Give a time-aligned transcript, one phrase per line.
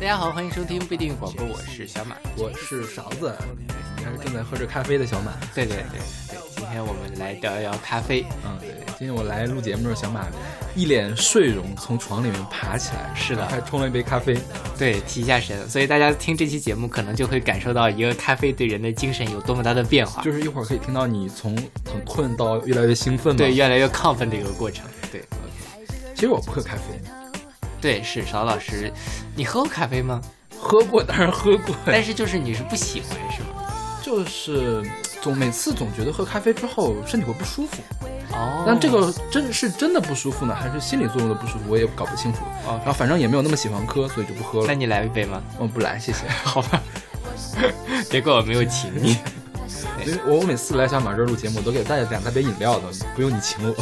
[0.00, 3.36] 大家好，欢迎收听不一定广播，我是小马，我是勺子，
[3.98, 5.32] 应该是正在喝着咖啡的小马。
[5.52, 8.24] 对对对对，今天我们来聊一聊咖啡。
[8.46, 10.24] 嗯，对，今天我来录节目的时候，小马
[10.76, 14.38] 一脸睡容从床里面爬起来，是的，还冲了一杯咖啡，
[14.78, 15.68] 对，提一下神。
[15.68, 20.22] 所以大家听这期节目，可能就会感受到一个咖啡对人的精神有多么大的变化。
[20.22, 21.56] 就是一会儿可以听到你从
[21.92, 24.86] 很困到越来越兴奋，对，越来越亢奋的一个过程。
[25.10, 25.24] 对，
[26.14, 27.00] 其实我不喝咖啡。
[27.80, 28.92] 对，是邵老师，
[29.36, 30.20] 你喝过咖啡吗？
[30.60, 33.48] 喝过，当然喝过，但是就是你是不喜欢是吗？
[34.02, 34.82] 就是
[35.22, 37.82] 总每次总觉得喝咖啡之后身体会不舒服。
[38.32, 42.40] 哦，但这个真是真的不舒服呢，还是心理作用的不舒服，我也搞不清楚。
[42.66, 44.66] 哦，然后反正也没有那么喜欢喝，所以就不喝了。
[44.66, 45.42] 那你来一杯吗？
[45.58, 46.26] 我不来，谢谢。
[46.44, 46.82] 好吧，
[48.10, 49.16] 别怪我没有请你。
[50.04, 53.74] 因 为我每次来小马这儿录节目，都给带两大杯饮料的，不用你请我。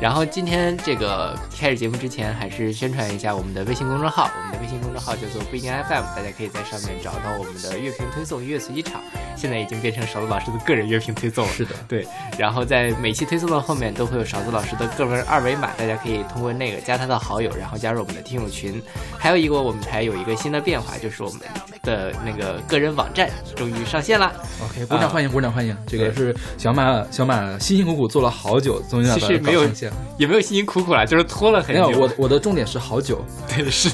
[0.00, 4.30] 然后今天这个开始节目之前，还是宣传一下我们的微信公众号。
[4.32, 9.00] 我们的微信公众号叫做不一定 FM，大家可以在上面找到我们的乐评推送、音乐随机场。
[9.34, 11.52] 现在已经变成勺子老师的个人乐评推送了。
[11.52, 12.06] 是的，对。
[12.38, 18.80] 然后在每期推送的后面都会有勺子老师的个人二维码，大家可以通过那个加他的好友，然后加入我们的听友群。
[19.18, 21.40] 还有一个，我们台有一个新的变化，就是我们
[21.82, 24.32] 的那个个人网站终于上线了。
[24.64, 25.76] OK，鼓掌欢迎，鼓掌欢迎。
[25.88, 29.52] 这个是小马，小马辛辛苦苦做了好久，终于其实没
[29.88, 31.88] 有也没有辛辛苦苦啦，就是拖了很久。
[31.88, 33.24] 没有，我我的重点是好久。
[33.48, 33.90] 对，是，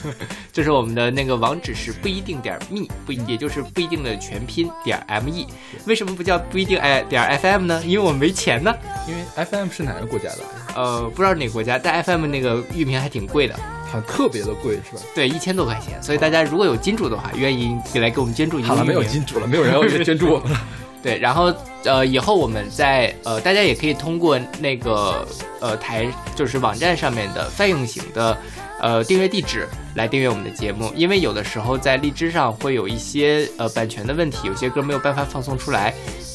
[0.53, 5.47] 就是我们的那个网址是不一定点 me，不也就是不一定的全拼点 me。
[5.87, 7.83] 为什么不叫不一定哎点 fm 呢？
[7.85, 8.75] 因为我没钱呢。
[9.07, 10.39] 因为 fm 是哪个国家的？
[10.75, 13.55] 呃，不知道哪个国家，但 fm 那个域名还挺贵的，
[13.91, 15.03] 好特别的贵是吧？
[15.15, 16.03] 对，一千多块钱。
[16.03, 18.69] 所以大家如果有金主的话，愿意来给我们捐助一个。
[18.69, 20.61] 好了，没有金主了，没有人要捐助我们了。
[21.05, 21.53] 对，然后
[21.85, 25.29] 呃，以后我们在呃，大家也可以通过那个
[25.61, 28.35] 呃台，就是网站上面的泛用型的
[28.81, 35.93] 呃订阅地址来订阅我们的节目，因为有的时候在荔枝上会有一些呃版权的问题，有些歌没有办法放送出来，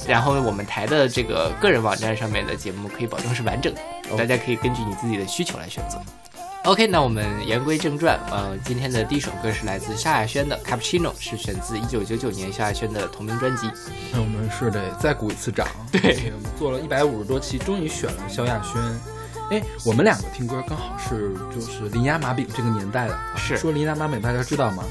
[0.07, 3.81] 然后我们台的这个个人网站上面的节目可以保证是完整的，
[4.15, 5.99] 大家可以根据你自己的需求来选择。
[6.69, 13.67] OK，那我们言归正传，呃，今天的第一首歌是来自萧亚轩的《Cappuccino》，是选自一九九九年萧亚轩的同名专辑。
[14.13, 18.79] 那我们是得再鼓一次掌，对，我们做了一百五十多期，终于选了萧亚轩。
[19.49, 24.83] 哎，我们两个听歌刚好是就是林鸭马饼这个年代的，是说林鸭马饼大家知道吗？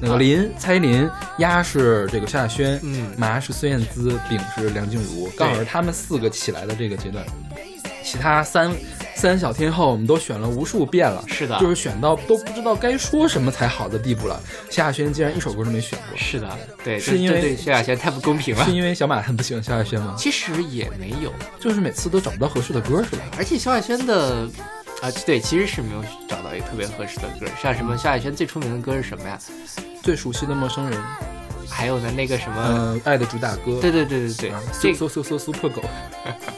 [0.00, 7.22] 那个林蔡依林，鸭是这个萧亚轩，嗯，麻是孙燕姿，饼是梁静茹，刚好是他们四个起来的这个阶段，
[8.02, 8.72] 其他三。
[9.16, 14.38] 三小天后，我们都选了无数遍了，是的，就是选到都不知道该说什么才好的地步了。
[14.70, 18.64] 萧亚轩竟然一首歌都没选过，是的，对，是因为对萧亚轩太不公平了。
[18.66, 20.14] 是因为小马很不喜欢萧亚轩吗？
[20.18, 23.22] 其实也没有，就是每次都找不到合适的歌，是吧？
[23.38, 24.46] 而且萧亚轩的，
[25.00, 27.46] 啊，对，其实是没有找到一个特别合适的歌。
[27.60, 29.38] 像什么萧亚轩最出名的歌是什么呀？
[30.02, 31.02] 最熟悉的陌生人，
[31.68, 33.80] 还有呢那个什么，爱的主打歌。
[33.80, 35.82] 对对对对对，搜搜搜搜破狗。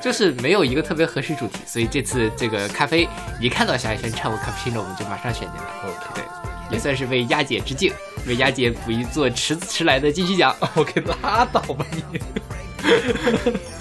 [0.00, 3.06] 就是没有一个特别合适主题，所以这次这个咖啡
[3.40, 5.64] 一看到夏雨轩唱过《Cappuccino》，我们就马上选进来。
[5.84, 6.24] OK，对，
[6.70, 7.92] 也算是为丫姐致敬，
[8.26, 10.56] 为丫姐补一座迟迟来的金曲奖。
[10.74, 12.20] OK，拉倒吧你。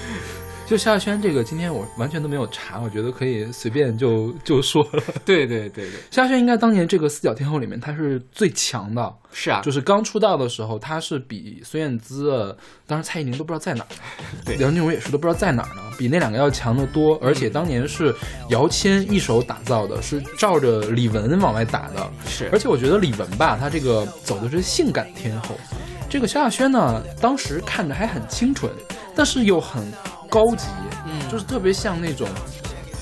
[0.69, 5.03] 就萧亚轩这个，今天我完全都没有查，我觉得可以随便就就说了。
[5.25, 9.11] 对对对对，萧亚轩应该当年这个四角天后里面，他是最强的。
[9.31, 13.89] 是啊，就是刚出道的时候，他是比孙燕姿，当时蔡依林都不知道在哪儿，
[14.45, 17.17] 对，梁静茹也是都不知道在哪儿呢，比那两个要强得多。
[17.19, 18.13] 而且当年是
[18.49, 22.07] 姚谦一手打造的，是照着李玟往外打的。
[22.27, 25.59] 是，而且我觉得李玟吧，她这个走的是性感天后，
[26.07, 28.71] 这个萧亚轩呢，当时看着还很清纯，
[29.15, 29.83] 但是又很。
[30.29, 30.67] 高级，
[31.05, 32.27] 嗯，就是特别像那种，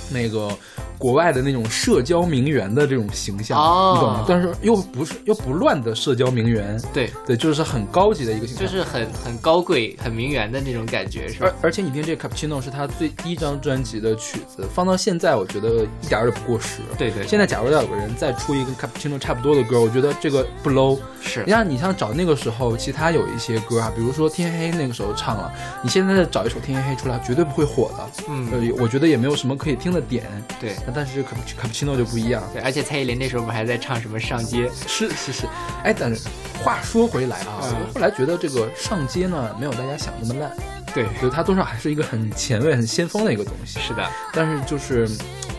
[0.09, 0.49] 那个。
[0.97, 4.25] 国外的那种社交名媛的这种形象，你懂吗？
[4.27, 11.51] 但是又不是又不乱的社交名媛，对对，就是很高级的一个形象，就是很很高贵、很名媛的那种感觉，是吧？
[11.61, 16.79] 而而且你听这个 Cappuccino 是他最第一张专辑的曲子，放到现在我觉得一点儿也不过时。
[16.97, 20.97] 对对，现在假如要有个人再出一个 Cappuccino 差不多的歌，我觉得这个不 low。
[21.21, 25.51] 是，你像你像找那个时候，其他有一些歌啊，比如说天黑那个时候唱了，
[25.83, 28.23] 你现在再找一首天黑出来，绝对不会火的。
[28.29, 30.25] 嗯，我觉得也没有什么可以听的点。
[30.59, 34.69] 对，但是 Cap 卡布奇诺就不一样，对，而且蔡依林那时候不还在唱什么上街？
[34.87, 35.47] 是是是，
[35.83, 36.27] 哎，但是
[36.63, 40.51] 话说回来啊，我后来觉得这个上街呢，没有大家想那么烂，
[40.93, 43.79] 对，觉得它多少还是一个很前卫、很先锋的一个东西。
[43.79, 45.07] 是的，但是就是。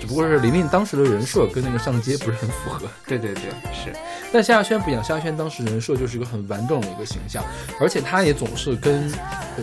[0.09, 2.87] 只不过是林林当时的人设跟那个上街不是很符合。
[3.07, 3.43] 对对对，
[3.75, 3.95] 是。
[4.33, 7.45] 但夏亚轩不一样，夏亚轩当时人设就是一个很完整的一个形象，
[7.79, 9.13] 而且他也总是跟，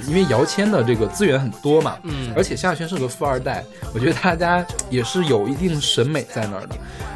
[0.08, 6.76] 因为姚谦的这个资源很多嘛，嗯，而且夏亚轩是个富二代，我觉得大家也是有一定审美在那儿的。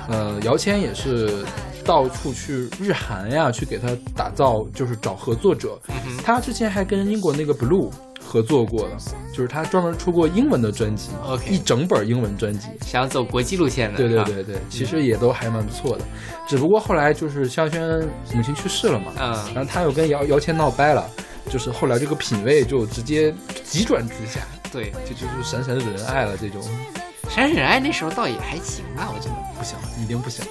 [0.10, 1.46] 呃，姚谦也是。
[1.86, 5.80] 到处去日韩呀，去给他打造，就是找合作者。
[6.24, 7.90] 他之前还跟英国那个 Blue
[8.30, 8.96] 合作过的，
[9.34, 13.98] 就是他专门出过英文的专辑，OK，一整本英文专辑，想走国际路线的。
[13.98, 16.06] 对对对对，其实也都还蛮不错的。
[16.48, 21.10] 只不过后来就是萧亚轩母亲去世了嘛，嗯，然后他又跟姚姚谦闹掰了，
[21.50, 23.34] 就是后来这个品味就直接
[23.64, 24.42] 急转直下。
[24.72, 26.62] 对，就就是闪闪惹人爱了这种。
[27.28, 30.46] 闪闪惹人爱那时候倒也还行吧，我觉得不行，一定不行。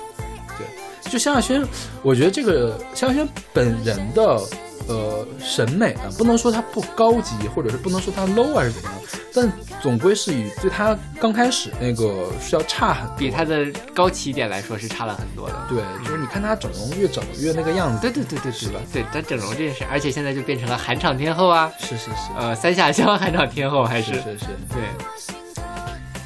[0.59, 1.65] 对，就萧亚轩，
[2.03, 4.41] 我觉得这个萧亚轩本人的
[4.88, 9.00] 呃审美啊，不能说他不高级，或者是不能说他 low 还是怎么样，
[9.35, 15.55] 但总归是以对他刚开始那个是要差很，比他的高起点来说是差了很多的。
[15.69, 18.00] 对，就是你看他整容越整越那个样子。
[18.00, 18.81] 对对对对，对吧？
[18.93, 21.70] 对，他整容这件事，而且现在就变成了韩场天后啊。
[21.79, 24.82] 是是是，呃，三下乡韩场天后还是是是，对。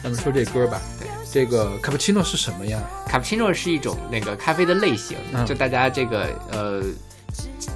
[0.03, 2.83] 咱们说这歌吧，对，这个卡布奇诺是什么呀？
[3.07, 5.17] 卡布奇诺是一种那个咖啡的类型，
[5.47, 6.83] 就大家这个呃，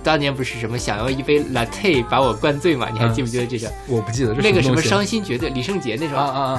[0.07, 2.89] 当年不是什么想要一杯 latte 把我灌醉嘛？
[2.91, 3.69] 你还记不记得这个？
[3.89, 4.33] 我不记得。
[4.35, 6.15] 那个什么伤心绝对，李圣杰那首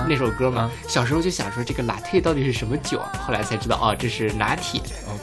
[0.06, 0.70] 那首歌嘛。
[0.86, 3.10] 小时候就想说这个 latte 到底是什么酒啊？
[3.26, 4.82] 后来才知道哦，这是拿铁。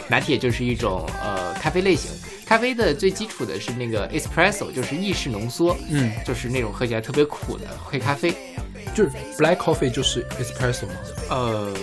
[0.08, 2.10] 拿铁就是一种呃咖啡类型，
[2.46, 8.34] 咖啡的最基础的是那个 espresso，就是意式浓缩，嗯，就是那种喝起来特别苦的黑咖啡。
[8.94, 10.94] 就是 black coffee 就是 espresso 吗？
[11.28, 11.74] 呃，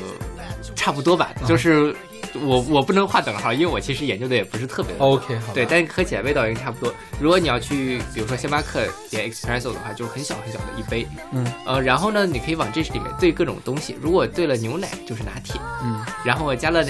[0.75, 1.29] 差不多吧。
[1.47, 1.95] 就是
[2.45, 5.53] 我我不能画等号，因为我其实研究的也不是特别 OK 好。
[5.53, 6.93] 对，但是喝起来味道应该差不多。
[7.19, 11.07] 如果你要去，比如说星巴克点 espresso 的话，就是很小很小的一杯。
[11.31, 11.45] 嗯。
[11.65, 13.97] 呃，然后呢，你可以往这里面兑各种东西。
[14.01, 15.59] 如果兑了牛奶，就是拿铁。
[15.83, 16.03] 嗯。
[16.23, 16.85] 然后我加了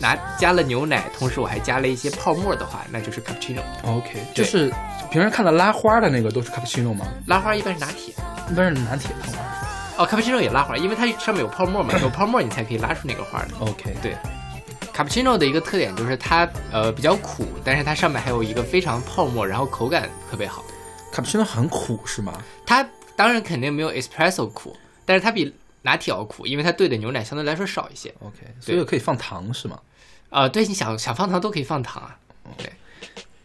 [0.00, 3.60] 拿加了牛奶，同时我还加了一些泡沫的话，那就是 cappuccino。
[3.84, 4.24] OK。
[4.34, 4.72] 就是
[5.10, 7.06] 平时看到拉花的那个都是 cappuccino 吗？
[7.26, 8.14] 拉花一般是拿铁，
[8.50, 9.40] 一般是拿铁泡沫。
[9.98, 13.48] 哦，卡布奇诺也拉花，因为它上面有泡沫嘛， 有泡沫你才可以拉出那个花的。
[13.60, 14.16] OK，对，
[14.92, 20.64] 卡布奇诺的一个特点就是它呃比较苦，但是它上面还有一个非常泡沫，然后口感特别好。
[21.12, 22.42] 卡布奇诺很苦是吗？
[22.66, 28.14] 它当然肯定没有 espresso 苦，但是它比拿铁要苦，因为它兑的牛奶相对来说少一些。
[28.20, 29.80] OK，所以可以放糖是吗？
[30.28, 32.16] 啊，对，你想想放糖都可以放糖啊。
[32.58, 32.70] 对。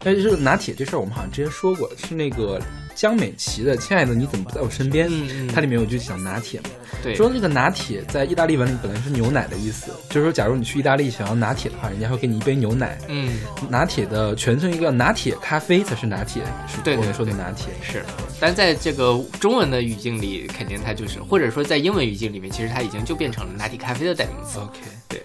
[0.06, 2.62] 但是这个拿铁这事儿，我们好像之前说过，是那个
[2.94, 5.10] 江美琪的《亲爱的你怎么不在我身边》，
[5.52, 6.60] 它里面有句讲拿铁。
[6.60, 6.68] 嘛，
[7.02, 13.36] 对，说那个拿铁在意大利文里本来是牛奶的意思，就是说假如你去意大利想要拿铁的话，人家会给你一杯牛奶，嗯，
[13.68, 17.72] 拿铁的全称一个拿铁咖啡才是拿铁，是对我们说的拿铁。
[17.82, 18.04] 是，
[18.38, 24.60] 但在这个中文的语境里，肯定它就是，或者说在英文语境里面，其实它已经就变成了拿铁咖啡的代名词。
[24.60, 25.20] OK，对，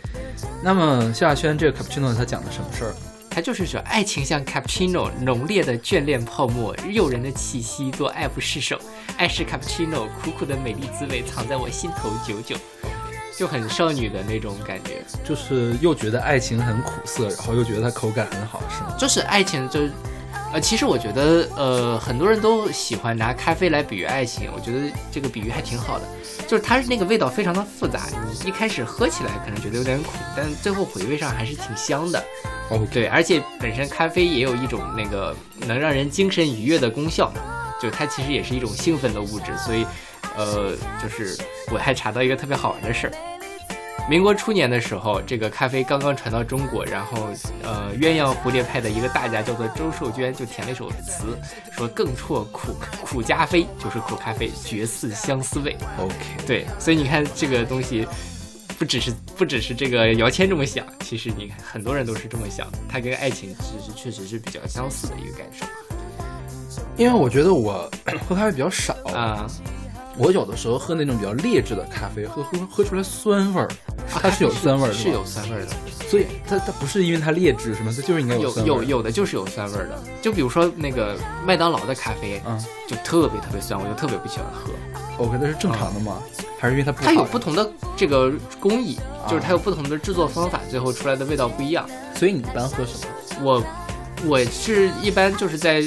[0.64, 2.96] 那么萧亚轩这个 cappuccino 它讲的什么事儿？
[3.34, 8.78] 它就是说，爱情像 cappuccino，浓烈的眷恋泡沫，诱人的气息，做爱不释手。
[9.18, 12.58] 爱是 cappuccino，苦苦的美丽滋味藏在我心头久久，
[13.38, 18.94] 就很少女的那种感觉，就是又觉得爱情很苦涩，然后又觉得它口感很好，是吗？
[19.00, 19.80] 就是爱情，就
[20.54, 26.06] 呃，其实我觉得，呃，很多人都喜欢拿咖啡来比喻爱情，我觉得这个比喻还挺好的。
[26.46, 32.22] 就是它那个味道非常的复杂，你一开始喝起来可能觉得有点苦，但最后回味上还是挺香的。
[32.70, 35.34] 哦，对，而且本身咖啡也有一种那个
[35.68, 37.32] 能让人精神愉悦的功效，
[37.82, 39.56] 就它其实也是一种兴奋的物质。
[39.58, 39.86] 所以，
[40.36, 41.38] 呃，就是
[41.72, 43.14] 我还查到一个特别好玩的事儿。
[44.10, 47.30] 民国初年的时候，这个咖啡刚刚传到中国，然后，
[47.64, 51.38] 呃，鸳鸯蝴蝶派的一个大家叫做周寿娟，就填了一首词，
[51.72, 52.76] 说“更啜苦
[53.06, 55.78] 苦加啡”，就是苦咖啡，绝似相思味。
[55.98, 58.06] OK，对，所以你看这个东西，
[58.78, 65.66] 不只是不只是这个姚谦这么想，其实你看很多人都是这么想，它跟爱情其实确实是比较相似的一个感受。
[66.98, 67.90] 因为我觉得我
[68.28, 69.48] 喝咖啡比较少啊。
[70.22, 73.68] 我有的时候喝那种比较劣质的咖啡，喝喝喝出来酸味儿，
[74.08, 75.72] 它是有酸味儿，是有酸味儿的。
[76.08, 77.92] 所以它它不是因为它劣质什么？
[77.92, 79.98] 它就是应该有有有的就是有酸味儿的。
[80.22, 84.72] 就比如说那个麦当劳的咖啡，嗯，就特别特别酸，我就特别不喜欢喝。
[85.18, 86.22] OK，那是正常的吗？
[86.60, 91.90] 还是因为它它有不同的这个工艺，就是它有不同的制作方法，最后出来的味道不一样。
[92.14, 93.42] 所以你一般喝什么？
[93.42, 93.64] 我
[94.28, 95.84] 我是一般就是在。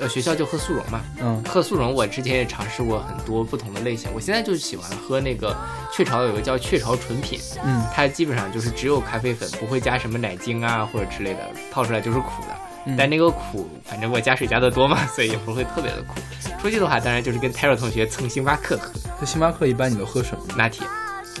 [0.00, 4.10] 呃，学校就喝速溶嘛，嗯，喝速溶，我之前也尝试过很多不同的类型。
[4.14, 5.56] 我现在就是喜欢喝那个
[5.92, 12.94] 雀巢有个叫雀巢纯品，嗯，它基本上就是只有咖啡粉，不会加什么奶精啊或者之类的，泡出来就是苦的。
[12.98, 16.20] 但那个苦，反正我加水加的多嘛，所以也不会特别的苦。
[16.60, 18.90] 出去的话，当然就是跟泰若同学蹭星巴克喝。
[19.18, 20.44] 那星巴克一般你都喝什么？
[20.54, 20.86] 拿铁，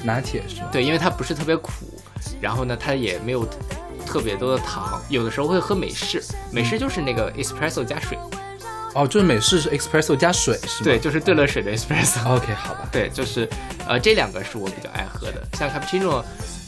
[0.02, 0.62] 拿铁是？
[0.72, 1.70] 对，因为它不是特别苦，
[2.40, 3.46] 然后呢，它也没有
[4.06, 5.02] 特别多的糖。
[5.10, 8.16] 有的时候会喝美式，美式就是那个 espresso 加水。
[8.94, 10.84] 哦，就是美式是 espresso 加水是吗？
[10.84, 12.26] 对，就是兑了水的 espresso。
[12.28, 12.88] OK，好吧。
[12.92, 13.48] 对，就是
[13.86, 16.22] 呃这两个是我比较爱喝的，像 cappuccino，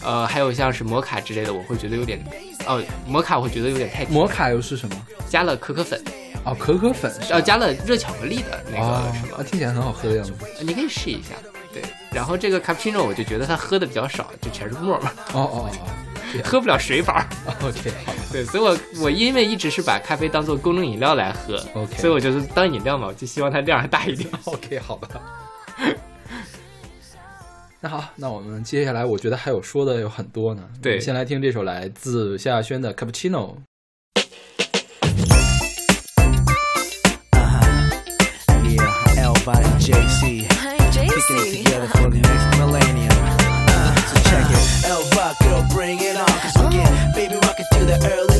[0.04, 2.22] 呃还有像是摩卡之类的，我会觉得有点，
[2.66, 4.96] 哦摩卡我会觉得有点太甜摩卡又是什么？
[5.28, 6.00] 加了可可粉，
[6.44, 10.32] 哦，可可粉是吧呃加了热巧克力的那哦个什么啊，，听起来很好喝的样子。
[10.60, 11.34] 你可以试一下。
[11.72, 15.88] 对，然后这个 cappuccino 我就觉得它喝的比较少，就全是沫嘛，哦哦哦
[16.44, 17.26] 喝不了水法儿。
[17.46, 18.18] 哦， OK，好吧。
[18.32, 24.28] 对，所以我我因为一直是把咖啡当做功能饮料来喝 OK 所以我就是当饮料嘛，我就希望它量还大一点。
[24.44, 25.08] OK，好吧。
[27.80, 30.62] 那好，那我们接下来，我觉得还有说的有很多呢。
[30.82, 33.54] 对先来听这首来自萧亚轩的《Cappuccino》。
[39.78, 40.48] JC.
[40.90, 43.15] Kicking it together for the next millennium.
[44.28, 44.84] Check it.
[44.84, 46.26] Elba, girl, bring it on.
[46.26, 48.35] Cause we get baby rockin' till the early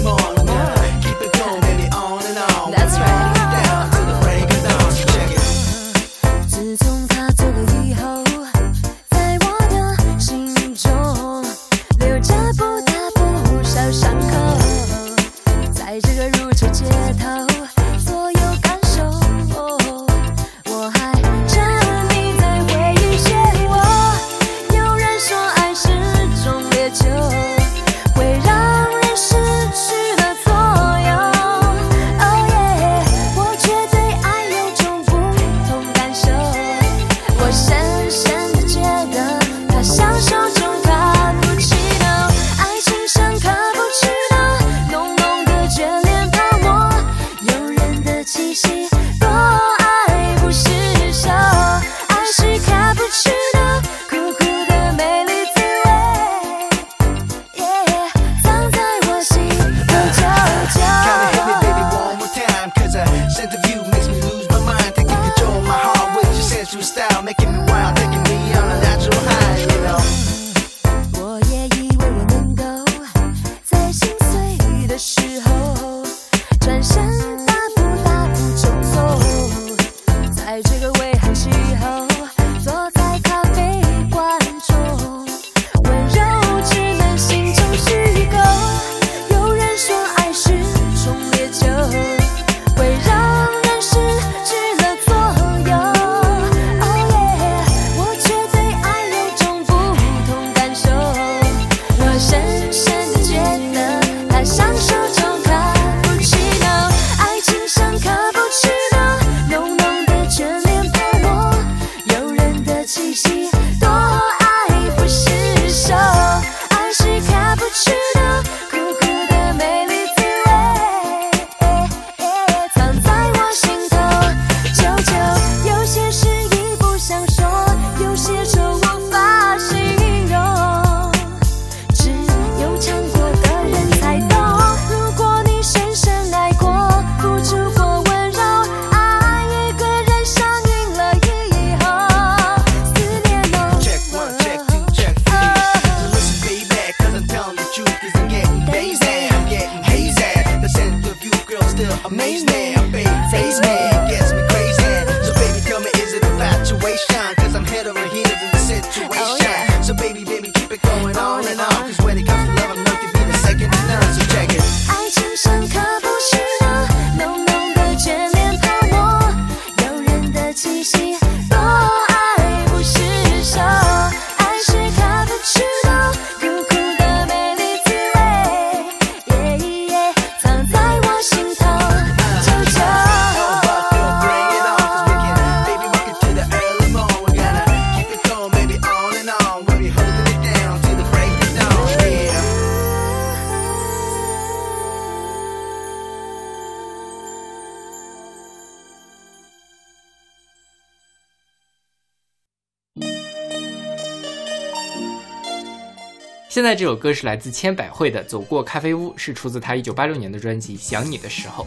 [206.57, 211.65] 现在这首歌是来自千百惠的《走过咖啡屋》，是出自他一九八六年的专辑《想你的时候》。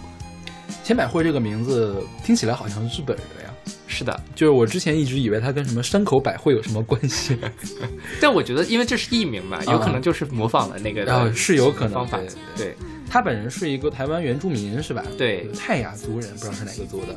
[0.83, 3.53] 千百惠这个名字听起来好像是日本人的呀，
[3.85, 7.37] 是的，就是我之前一直以为它跟什么山口百惠有什么关系，
[8.19, 12.17] 但我觉得因为这是艺名嘛，有可能就是模仿了那个的啊是有可能方法
[12.57, 12.65] 对。
[12.65, 12.75] 对，
[13.07, 15.05] 他本人是一个台湾原住民是吧？
[15.19, 17.15] 对泰雅族人，不知道是哪个族的。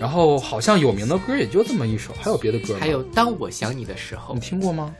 [0.00, 2.80] 然后好像有名的歌也就这么一首，还有别的歌吗？
[2.80, 4.92] 还有当我想你的时候你，听过吗？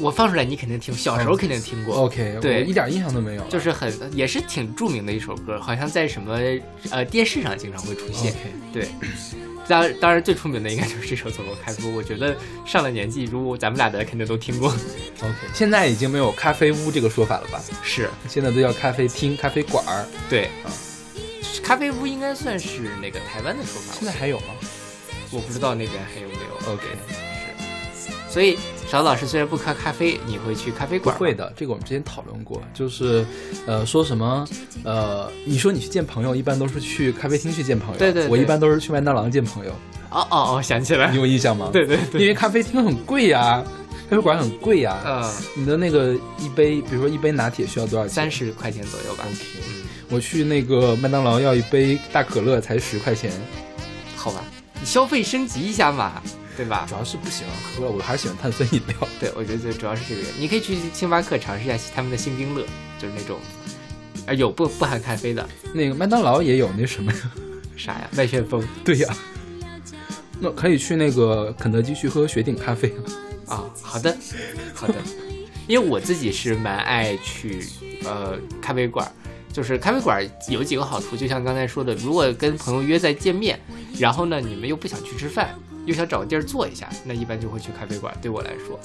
[0.00, 1.94] 我放出来你肯定听，小时候肯定听过。
[1.96, 3.42] OK，对一点印象都没有。
[3.48, 6.38] 就是很也是挺著名的一首歌，好像在什么
[6.90, 8.34] 呃电视上经常会出现。
[8.72, 8.88] 对，
[9.66, 14.68] 当当然最出名的应该就是这首《走过开封》，我觉得上了年纪，如果咱们俩的肯定都听过。
[14.68, 17.60] OK，现在已经没有咖啡屋这个说法了吧？
[17.82, 20.06] 是现在都叫咖啡厅、咖啡馆儿。
[20.28, 20.70] 对啊，
[21.62, 24.46] 咖啡屋应该算是那个台湾的说法，现在还有吗
[25.30, 26.72] 我不知道那边还有没有。
[26.72, 26.84] ？OK，
[27.94, 28.58] 是，所以
[28.90, 31.14] 勺子老师虽然不喝咖啡，你会去咖啡馆？
[31.14, 33.22] 不会的，这个我们之前讨论过，就是
[33.66, 34.48] 呃说什么
[34.82, 39.72] 呃，你说你去见朋友，一般都是去咖啡厅去见朋友，对对对我一般都是去麦当劳见朋友，
[40.08, 41.68] 哦哦哦，想起来你，有印象吗？
[41.70, 43.62] 对对对，因为咖啡厅很贵呀，
[44.08, 44.96] 咖啡馆很贵呀。
[45.04, 48.14] 嗯，你的那个一杯，比如说一杯拿铁需要多少钱？
[48.14, 49.24] 三十块钱左右吧。
[49.26, 53.30] OK，嗯，我去那个麦当劳要一杯大可乐才十块钱，
[54.16, 54.42] 好吧，
[54.80, 56.22] 你消费升级一下嘛，
[56.58, 56.96] 对吧主？
[56.96, 58.96] 要是不喜欢喝，我还是喜欢碳酸饮料。
[59.20, 60.40] 对，我觉得主要是这个原因。
[60.42, 62.66] 你可以去星巴克尝试一下他们的星冰乐，
[62.98, 63.38] 就是那种，
[64.26, 67.18] 啊有不不含咖啡的，那个麦当劳也有那什么呀？
[67.76, 68.10] 啥呀？
[68.16, 69.16] 麦旋风对呀，
[70.40, 72.92] 那可以去那个肯德基去喝雪顶咖啡
[73.46, 73.54] 啊。
[73.54, 74.16] 啊、好的，
[74.74, 74.96] 好的。
[75.68, 77.64] 因为我自己是蛮爱去
[78.04, 79.12] 呃咖啡馆儿，
[79.52, 83.60] 就是咖啡馆儿有几个好处，就像刚才说的，如果跟朋友约在见面，
[83.98, 85.54] 然后呢你们又不想去吃饭，
[85.88, 88.14] 又想找个地儿坐一下，那一般就会去咖啡馆。
[88.20, 88.78] 对我来说，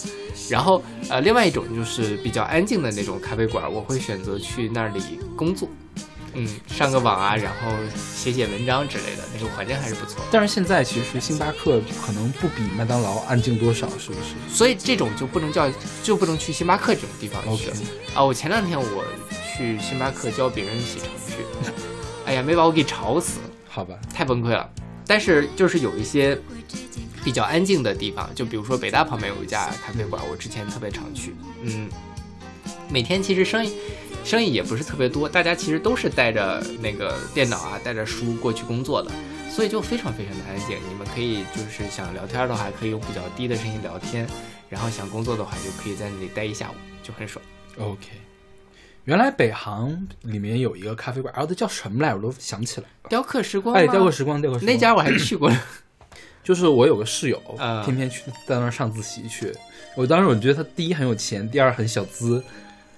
[0.50, 5.68] 然后呃另外一种就是比较安静的那种咖啡馆儿，我会选择去那里工作。
[6.36, 10.24] 嗯，上个网啊，然后写写文章之类的，那个环境还是不错。
[10.32, 15.70] 但是现在其实星巴克可能不比麦当劳安静多少，是不是所以这种就不能叫，
[16.02, 17.70] 就不能去星巴克这种地方去
[18.16, 18.24] 啊！
[18.24, 19.06] 我前两天我
[19.56, 21.44] 去星巴克教别人写程序，
[22.26, 24.68] 哎呀，没把我给吵死，好吧，太崩溃了。
[25.14, 26.36] 但是就是有一些
[27.24, 31.88] 比较安静的地方，就比如说北大旁边有一家咖啡馆，我之前特别常去，嗯，
[32.90, 33.76] 每天其实生意
[34.24, 39.12] 生意也不是特别多，大家其实都是带着那个电脑啊，带着书过去工作的，
[39.52, 40.80] 所以就非常非常的安静。
[40.90, 44.28] 你们可以就是想聊天的话，可以用比较低的声音聊天，
[44.68, 47.46] 然后想工作的话，就可以在那里待一下午，就很爽。
[47.78, 48.08] OK，
[49.06, 52.16] 原来北航里面有一个咖啡馆，啊，它叫什么来？
[52.16, 53.10] 我都想不起来了。
[53.10, 55.60] 雕刻时光哎，雕刻时光，雕刻时光那家我还去过呢。
[56.44, 59.54] 就是我有个室友，嗯天天去在那儿上自习去。
[59.96, 62.44] 我当时我觉得他第一很有钱，第二很小资。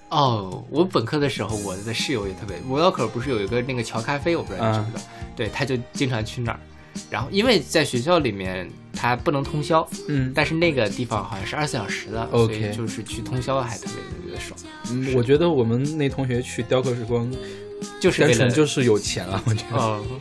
[0.08, 5.10] 哦，我本科的时候，我的室友也特别，五道口不是有一个那个乔咖啡，我不知道你知不知道？
[5.34, 6.60] 对，他就经常去那儿。
[7.10, 14.58] 然后因为在学校里面他不能通宵，嗯，但是那个地方好像是二十四小时的 OK 所以就是去通宵还特别特别的爽，
[14.90, 17.40] 嗯我觉得我们那同学去雕刻时光，单
[18.00, 19.42] 就是单纯就是有钱啊。
[19.46, 20.02] 我觉得，哦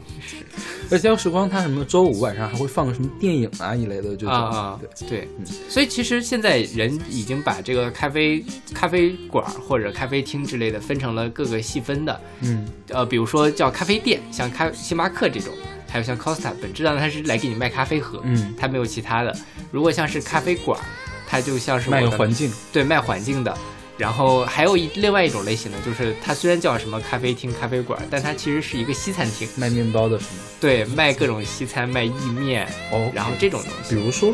[0.92, 5.28] 而且雕刻时光它什么周五晚上还会放个什么电影啊一类的，就啊啊对，对。
[5.40, 12.68] 嗯，所以其实现在人已经把这个咖啡咖啡馆或者咖啡厅之类的分成了各个细分的，嗯。
[12.90, 15.52] 呃，比如说叫咖啡店，像咖星巴克这种，
[15.96, 19.34] 还有像 Costa，本质上它是来给你卖咖啡喝，嗯，它没有其他的。
[19.72, 20.78] 如果像是咖啡馆，
[21.26, 23.58] 它就像是卖环境，对卖环境的。
[23.98, 30.42] 然后还有一另外一种类型的，就是它虽然叫什么咖啡厅、咖啡馆，但它其实是一个西餐厅，卖面包的是吗？
[30.60, 33.96] 对，卖各种西餐，卖意面，哦，然后这种东西。
[33.96, 34.34] 比如说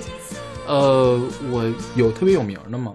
[0.65, 1.21] 呃，
[1.51, 2.91] 我有特别有名的吗？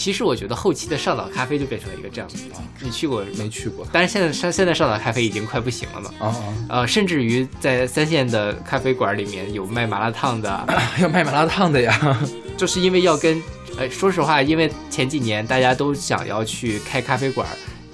[0.00, 3.86] 其实我觉得后期的上岛咖啡就变成了一个这样子的，你去过没去过。
[3.92, 6.10] 但是现在上现在上岛咖啡已经快不行了嘛。
[6.18, 6.34] 啊啊，
[6.70, 10.66] 呃，甚至于在三线的咖啡馆里面有卖麻辣烫的，
[11.02, 12.18] 要卖麻辣烫的呀。
[12.56, 13.42] 就是因为要跟，
[13.76, 17.46] 呃，说实话，因为前几年大家都想要去开咖啡馆，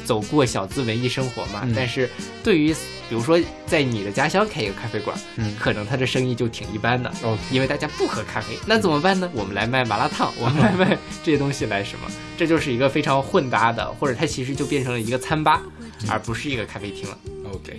[0.05, 1.62] 走过小资文艺生活嘛。
[1.64, 2.09] 嗯但是
[2.45, 2.73] 对于
[3.09, 9.31] 比如说在你的家乡开一个咖啡馆，嗯可能他的生意就挺一般的，OK，因为大家不喝咖啡，那怎么办呢？
[9.33, 12.11] 我们来卖麻辣烫， 我们来卖这些东西来什么？
[12.37, 15.62] 这就是一个非常混搭的，或者它其实就变成了一个餐吧，
[16.09, 17.19] 而不是一个咖啡厅了。
[17.53, 17.79] OK，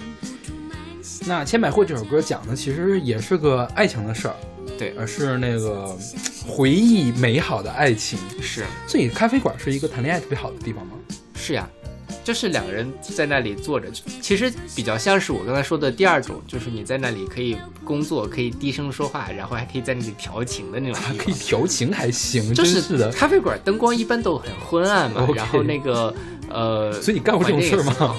[1.25, 4.35] 那《千百惠》这首歌讲的其实也是个爱情的事儿，
[4.77, 5.95] 对而是那个
[6.47, 8.17] 回忆美好的爱情。
[8.41, 10.93] 是所以咖啡馆是一个谈恋爱特别好的地方吗？
[11.35, 11.69] 是呀，
[12.23, 13.87] 就是两个人在那里坐着，
[14.21, 21.33] 其实比较像是我刚才说的第二种，就是你在那里可以工作，可以低声说话，然后还可以在那里调情的那种地 可以。
[21.33, 23.11] 调情还行，就是是的。
[23.11, 26.13] 咖啡馆灯光一般都很昏暗嘛然后那个
[26.49, 28.15] 呃，所以你干过这种事儿吗？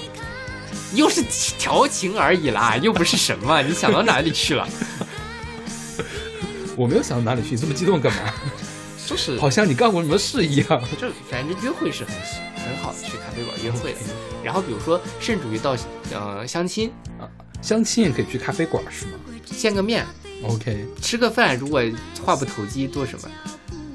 [0.95, 1.21] 又是
[1.59, 4.67] 调情而已啦， 又不是什么，你想到哪里去了？
[6.75, 8.33] 我没有想到哪里去，你这么激动干嘛？
[9.09, 10.67] 就是好像你干过什么事一样。
[11.01, 12.13] 就反正约会是很
[12.55, 13.99] 很好，去咖啡馆约会的。
[14.43, 15.75] 然后比如说，甚至于到
[16.13, 16.91] 呃相亲
[17.61, 19.13] 相亲也可以去咖啡馆是吗
[19.45, 20.05] 见个面
[20.43, 21.81] ，？OK，吃个饭，如果
[22.23, 23.29] 话不投机，做什么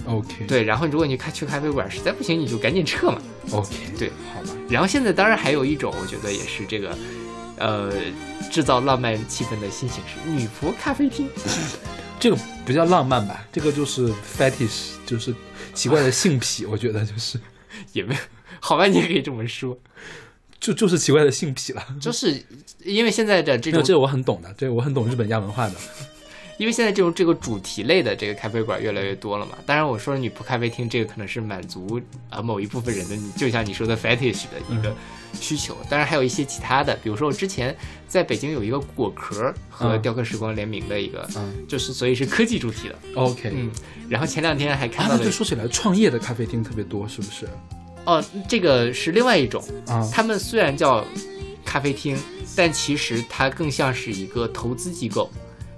[0.06, 3.22] ？OK，对，然后如果你开去咖啡馆实在不行，你就赶紧撤嘛。
[3.52, 6.98] ，OK，对，好吧，然后现在当然还有一种，我觉得也是这个，
[7.56, 7.90] 呃，
[8.50, 11.30] 制造浪漫气氛的新形式——女仆咖啡厅。
[12.24, 13.46] 这个不叫浪漫吧？
[13.52, 15.34] 这个就是 fetish，就是
[15.74, 17.38] 奇怪的性癖， 我觉得就是
[17.92, 18.20] 也没有，
[18.60, 19.78] 好吧，你也可以这么说，
[20.58, 21.86] 就就是奇怪的性癖了。
[22.00, 22.42] 就是
[22.82, 25.74] 因为现在的这种，这个我很懂的，这个我很懂日本亚文化的。
[26.56, 29.58] 因为现在这种这个主题类的这个咖啡馆越来越多了嘛。
[29.66, 34.94] 当然，我说女仆咖啡厅，这个可能是满足啊、呃某一部分人的，你就像你说的 fetish 的一个
[35.32, 35.76] 需求。
[35.88, 43.70] 当然还有一些其他的，比如说我之前在北京有一个果壳和嗯雕刻时光联名的一个，嗯就是所以是科技主题的，OK，嗯。
[44.08, 47.48] 然后前两天还看啊，到就说起来，创业的咖啡厅特别多，是不是？
[48.04, 51.04] 哦，这个是另外一种，啊，他们虽然叫
[51.64, 52.16] 咖啡厅，
[52.54, 55.30] 但其实它更像是一个投资机构。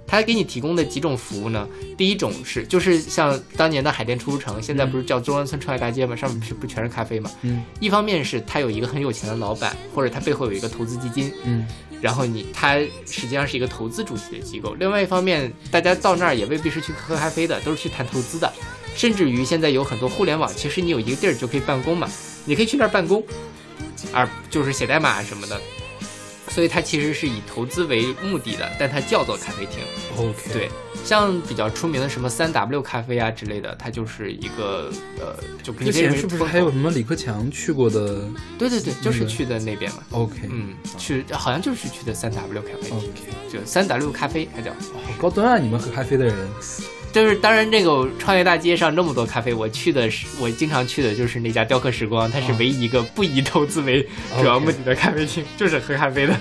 [0.07, 1.67] 它给你提供的几种服务呢？
[1.97, 6.15] 第一种是，就是像当年的海淀出租城，现在不是叫中关村创业大街吗？
[6.15, 7.29] 上面是不全是咖啡吗？
[7.41, 11.67] 嗯一方面是他有一个很有钱的老板，或者他背后有一个投资基金，嗯
[11.99, 14.73] 然后你他实际上是一个投资主题的机构。
[14.75, 18.51] 另外一方面，大家到那儿也未必是去喝咖啡的，都是去谈投资的。
[18.95, 22.09] 甚至于现在有很多互联网，其实你有一个地儿就可以办公嘛，
[22.45, 23.23] 你可以去那儿办公，
[24.13, 25.59] 而就是写代码什么的。
[26.57, 29.77] 所以它其实是以投资为目的的，但它叫做咖啡厅。
[30.17, 30.71] ，OK，对，
[31.05, 39.99] 像比较出名的什么三 W 咖啡啊之类的，它就是一个呃，就之前是不是还有什么李克强去过的对对对，就是去的那边嘛。
[40.09, 42.97] ？OK，嗯，去好像就是去的三 W 咖啡厅。
[42.97, 43.07] OK，
[43.53, 45.57] 就三 W 咖啡，它叫，好高端啊！
[45.59, 46.35] 你们喝咖啡的人
[47.11, 56.35] 就是当然那个创业大街上那么多咖啡，我去的是我经常去的就是那家雕刻时光，它是唯一一个不以投资为主要目的的咖啡厅，就是喝咖啡的。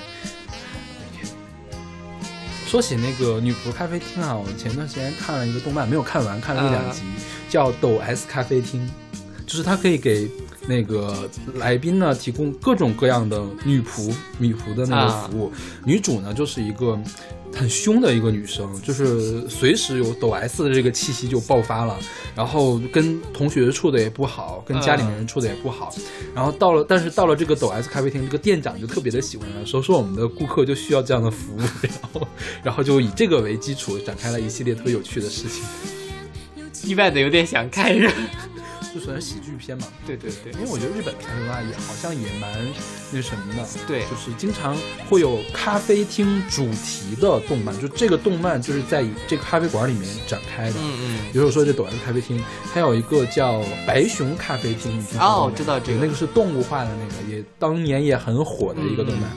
[2.67, 7.03] 说起那个女仆咖啡厅啊，我前段时间看了一个动漫，没有看完，看了一两集，
[7.49, 8.85] 叫《抖 S 咖啡厅》，
[9.47, 10.29] 就是它可以给
[10.69, 15.53] 那个来宾呢提供各种各样的女仆、女仆的那个服务。
[15.85, 16.99] 女主呢就是一个
[17.55, 21.97] 很凶的一个女生，就是随时有抖 S 的这个气息就爆发了，
[22.35, 25.95] 然后跟同学处的也不好，跟家里面人处的也不好。
[26.35, 32.29] 然后到了，但是到了这个抖 S 咖啡厅，这个店长就特别的喜欢她，说说我们的顾客就需要这样的服务，然后
[32.65, 35.65] 然后就以这个为基础展开了一系列特别有趣的事情，
[36.91, 38.11] 意外的有点想看着。
[38.97, 39.87] 就算是喜剧片嘛。
[40.07, 42.51] 对对对因为我觉得日本片的话也好像也蛮
[43.13, 44.75] 那什么的，对就是经常
[45.09, 50.77] 会有咖啡厅主题的动漫，就这个动漫就是在这个咖啡馆里面展开的。
[50.81, 59.31] 嗯嗯，比如说这抖 S 咖啡厅，还有一个叫白熊咖啡厅，你听过吗哦知道这个那个是动物化的那个，也当年也很火的一个动漫。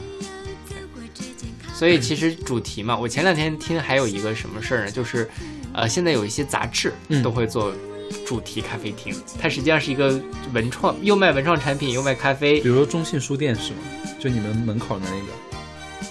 [1.74, 5.30] 所以其实主题嘛，我前两天听还有一个什么事儿呢，就是，
[5.74, 7.74] 呃，现在有一些杂志嗯都会做
[8.26, 10.20] 主题咖啡厅，它实际上是一个
[10.54, 12.68] 文创，又卖文创产品，又卖咖啡比。
[12.68, 13.80] 如说中信书店是吗？
[14.20, 15.34] 就你们门口的那个。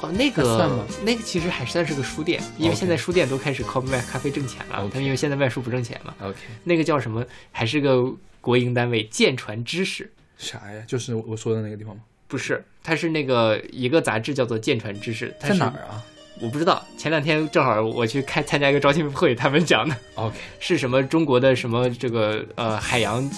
[0.00, 6.14] 哦，那个算吗那个其实还算是个书店，因为现在书店都开始靠卖咖啡挣钱了他们因为现在卖书不挣钱嘛。
[6.22, 7.24] OK，那个叫什么？
[7.50, 8.04] 还是个
[8.40, 10.08] 国营单位，建传知识。
[10.36, 10.84] 啥呀？
[10.86, 12.02] 就是我说的那个地方吗？
[12.28, 16.04] 不是，它是那个一个杂志叫做《建传知识》，它是在哪儿啊
[16.40, 16.84] 我不知道。
[16.96, 23.28] 前两天正好我去开参加一个招聘会，他们讲的？OK， 是什么中国的什么这个呃海洋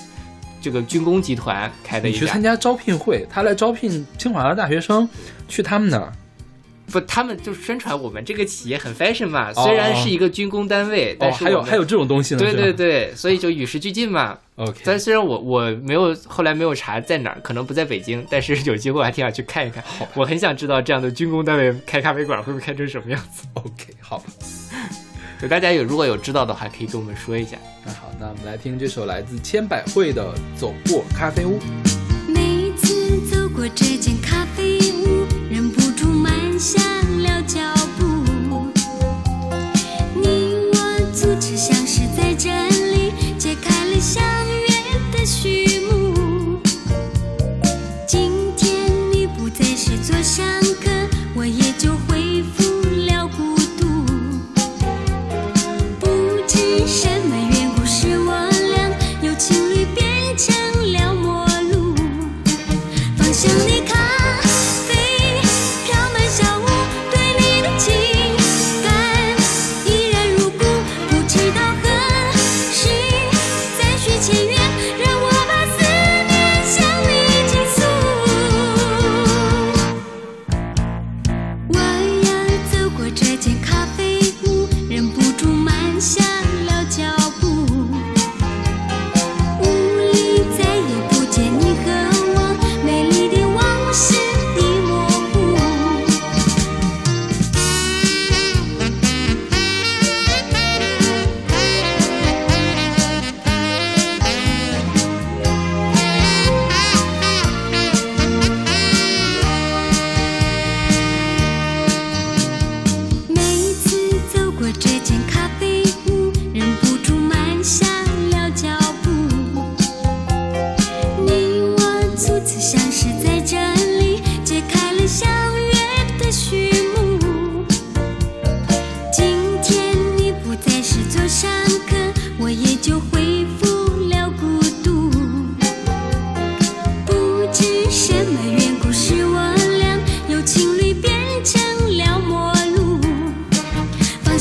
[0.60, 5.08] 这个军工集团开的一家你去参，加招聘会，他来招聘清华的大学生，
[5.48, 6.12] 去他们那儿。
[6.90, 12.40] 不，他们就宣传我们这个企业很 fashion 嘛，哦虽然是一个军工单位，哦，但是还有还有这种东西呢？
[12.40, 14.38] 对对对，所以就与时俱进嘛。
[14.56, 19.82] ，OK，但虽然我我没有后来没有查在哪儿，可能不在北京，但是有机会我还挺想去看一看。
[20.14, 23.46] 我很想知道这样的军工单位开咖啡馆会不会开成什么样子。
[23.54, 24.24] OK，好吧。
[25.40, 27.56] 就大家有如果有知道的话，可以跟我们说一下。
[27.86, 31.58] 那好，那我们来听这首来自千百惠的《走过咖啡屋》。
[32.28, 35.24] 每一次走过这间咖啡屋，
[36.60, 36.78] 下
[37.22, 37.58] 了脚
[37.98, 38.04] 步。
[40.14, 44.66] 你我组织相识在这里揭开了相约
[45.10, 46.60] 的序幕。
[48.06, 50.44] 今天你不再是座上
[50.82, 50.89] 客，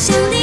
[0.08, 0.39] you.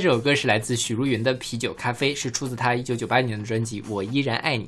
[0.00, 4.64] 这首歌是来自许茹芸的《啤酒咖啡》，是出自她一九九八年的专辑《我依然爱你》。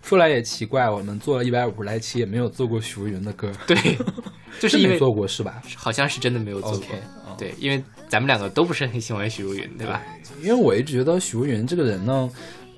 [0.00, 3.76] 说来也奇怪，我们做了一百五十来期，也没有做过许茹芸的歌，对，
[4.58, 5.62] 就是因为没做过是吧？
[5.76, 6.86] 好像是真的没有做过
[7.36, 10.02] 对，因为咱们两个都不是很喜欢许茹芸，对吧？
[10.40, 12.30] 因为我一直觉得许茹芸这个人呢，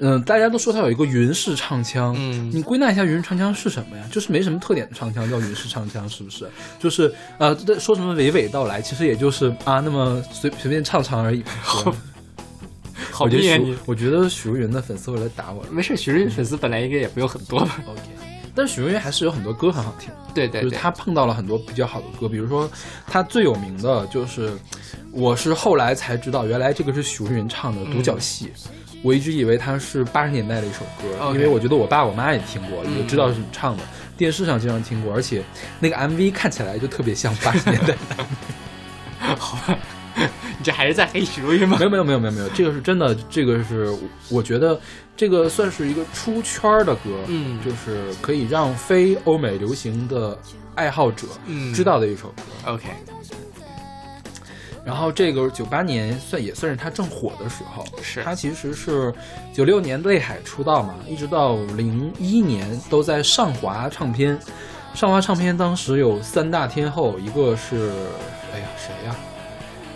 [0.07, 4.05] 嗯、大家都说他有一个云式唱腔，嗯你归纳一下云式唱腔是什么呀？
[4.13, 6.47] 就是没什么特点的唱腔叫云式唱腔，是不是？
[6.79, 11.43] 就是呃，这说什么娓娓道来，其实也就是啊那么随随便唱唱而已。
[11.63, 11.91] 好
[13.11, 15.69] 好我觉得厉害你许，我觉得许茹芸的粉丝会来打我了。
[15.73, 18.01] 没事，许茹芸粉丝本来应该也不有很多吧？OK，
[18.55, 20.11] 但是许茹芸还是有很多歌很好听。
[20.35, 22.71] 对对对，就是他碰到了很多比较好的歌，比如说
[23.07, 24.53] 他最有名的就是，
[25.13, 28.47] 我是后来才知道，原来这个是许茹芸唱的《独角戏》
[29.05, 33.83] 我一直以为它是八十年代的一首歌因为我觉得我爸我妈也听过，嗯也知道是唱的，
[34.17, 35.43] 电视上经常听过，而且
[35.79, 37.95] 那个 MV 看起来就特别像八十年代。
[39.37, 39.79] 好吧，
[40.17, 41.85] 你这还是在黑许茹芸吗没？
[41.85, 43.95] 有没有没有没有没有，这个是真的，这个是
[44.31, 44.81] 我觉得
[45.15, 50.39] 这个算是一个出圈儿的歌，嗯就是可以让非欧美流行的
[50.75, 52.43] 爱好者嗯知道的一首歌。
[52.73, 52.85] OK，
[54.85, 59.13] 然后这个九八年算也算是他正火的时候，是他其实是
[59.53, 64.39] 九六年泪海出道嘛，一直到零一年都在上华唱片。
[64.93, 67.91] 上华唱片当时有三大天后，一个是
[68.53, 69.17] 哎呀谁呀？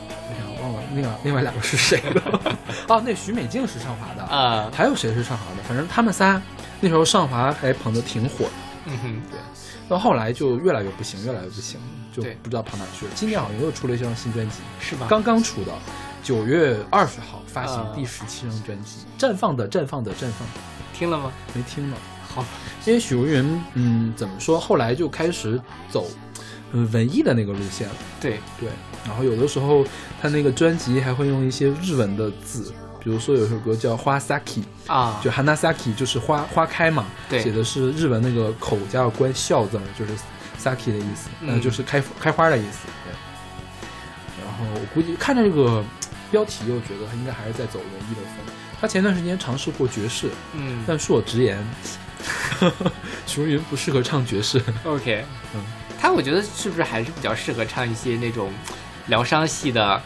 [0.09, 2.57] 我想忘了，那个另外两个是谁了？
[2.89, 5.63] 哦，那许美静是上华的，啊，还有谁是上华的？
[5.69, 6.43] 反正他们仨
[6.81, 8.53] 那时候上华还捧得挺火的。
[8.87, 9.39] 嗯哼，对
[9.89, 11.79] 到后来就越来越不行，越来越不行，
[12.19, 13.13] 就对不知道跑哪去了。
[13.15, 15.07] 今年好像又出了一张新专辑，是吧？
[15.09, 15.73] 刚刚出的，
[16.23, 20.47] 九月二十号发行啊第十七张专辑，绽放的绽放的绽放，
[20.93, 21.31] 听了吗？
[21.55, 21.97] 没听呢。
[22.27, 22.45] 好，
[22.85, 24.59] 因为许茹芸，嗯，怎么说？
[24.59, 26.09] 后来就开始走，
[26.73, 27.95] 嗯，文艺的那个路线了。
[28.21, 28.69] 对，对，
[29.07, 29.85] 然后有的时候
[30.21, 40.13] 他那个专辑还会用一些日文的字，比如说有首歌叫《花 saki》，啊，就 hanasaki 就是花花开嘛，对写的是日文那个口加个关笑字儿，就是
[40.63, 42.87] saki 的意思，嗯呃，就是开开花的意思。
[43.05, 43.13] 对。
[44.45, 45.85] 然后我估计看着这个
[46.31, 48.55] 标题，又觉得他应该还是在走文艺的风。
[48.81, 51.59] 他前段时间尝试过爵士，嗯但恕我直言，
[53.27, 54.63] 许茹芸不适合唱爵士。
[54.85, 55.61] ，OK，嗯，
[56.01, 58.53] 他我觉得是不是还是比较适合唱一些那种
[59.09, 60.01] 疗伤系的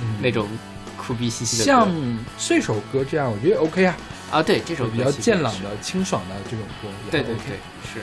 [0.00, 0.48] 嗯那种
[0.96, 3.96] 苦逼兮兮的歌像这首歌这样，我觉得 OK 啊，
[4.30, 4.42] 啊？
[4.42, 7.58] 对，这首歌比较健朗的、清爽的这种歌也对对 OK 对，
[7.92, 8.00] 是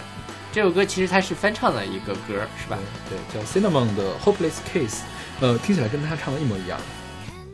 [0.54, 2.78] 这首歌其实它是翻唱的一个歌，是吧？
[3.10, 5.00] 对，对叫 Cinnamon 的 Hopeless Case，
[5.42, 6.80] 呃，听起来跟他唱的一模一样。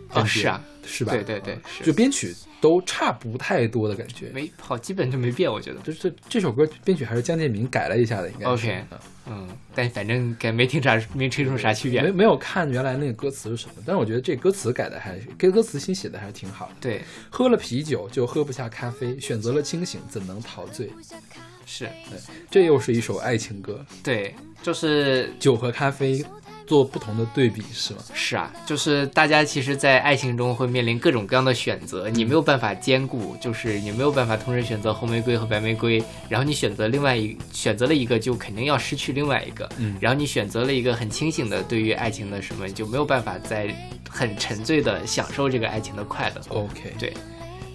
[0.09, 1.13] 哦，是啊，是吧？
[1.13, 4.29] 对对对就编曲都差不太多的感觉。
[4.33, 5.79] 没好，基本就没变，我觉得。
[5.79, 8.51] 就是这这首歌编曲还是江建民改了一下的，应该是。
[8.51, 8.99] OK 嗯
[9.31, 12.11] 嗯，但反正感没听啥，没听出啥区别没。
[12.11, 16.73] 没有看原来那个歌词是什么，但是我觉得这歌词改的还跟歌词新写的还是挺好的。
[16.81, 20.91] 对，喝了啤酒就喝不下咖啡，选择了清醒怎能陶醉？
[21.71, 22.19] 是，对。
[22.49, 26.25] 这又是一首爱情歌，对，就是酒和咖啡
[26.65, 27.99] 做不同的对比是吗？
[28.11, 39.95] 是啊，就是大家其实，在爱情中会面临各种各样的选择，你没有办法兼顾，就是你没有办法同时选择红玫瑰和白玫瑰，然后你选择另外一选择了一个，就肯定要失去另外一个，嗯。
[40.01, 43.67] 然后你选择了一个很清醒的对于爱情的什么，你就没有办法在
[44.09, 46.41] 很沉醉的享受这个爱情的快乐。
[46.49, 47.13] OK，对，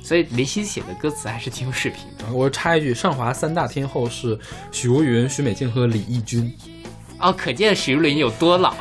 [0.05, 2.33] 所以林夕写的歌词还是挺有水平的。
[2.33, 4.39] 我插一句，上华三大天后是
[4.71, 6.53] 许茹芸、许美静和李翊君。
[7.19, 8.75] 哦，可见许茹芸有多老。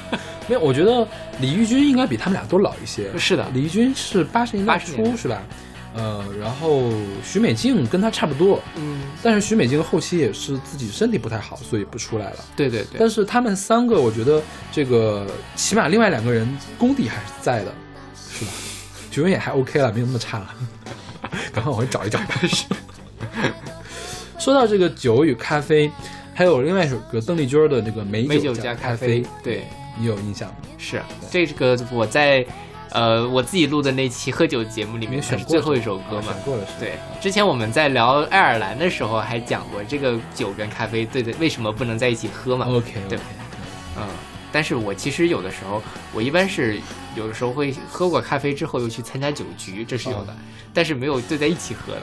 [0.48, 1.06] 没有，我觉得
[1.38, 3.16] 李翊君应该比他们俩都老一些。
[3.18, 5.42] 是的李翊君是八十年代80年代初是吧？
[5.92, 6.88] 呃，然后
[7.24, 12.36] 许美静跟他差不多，嗯，但是许美静后期也是自己身体不太好，所以不出来了。
[12.56, 14.40] 对对对，但是他们三个，我觉得
[14.72, 17.74] 这个起码另外两个人功底还是在的，
[18.14, 18.50] 是吧？
[19.10, 20.54] 许茹芸也还 OK 了，没有那么差了。
[21.52, 22.40] 赶快往回找一找吧。
[24.38, 25.90] 说到这个酒与咖啡，
[26.34, 29.64] 还有另外一首歌邓丽君的那个美美酒酒加咖啡啡，对，
[29.98, 30.56] 你有印象吗？
[30.78, 32.44] 是这个我在
[32.90, 36.42] 呃我自己录的那期喝酒节目里面选过最后一首歌嘛啊选。
[36.42, 36.72] 过了是？
[36.80, 42.66] 对，之前我们在聊爱尔兰的时候还讲过这个酒跟咖啡对对为什么不能在一起喝嘛。
[42.66, 43.18] OK，对
[43.98, 44.06] 嗯，
[44.52, 45.82] 但是我其实有的时候，
[46.12, 46.80] 我一般是
[47.14, 50.36] 有的时候会喝过咖啡之后又去参加酒局，这是有的，
[50.72, 52.02] 但是没有兑在一起喝的。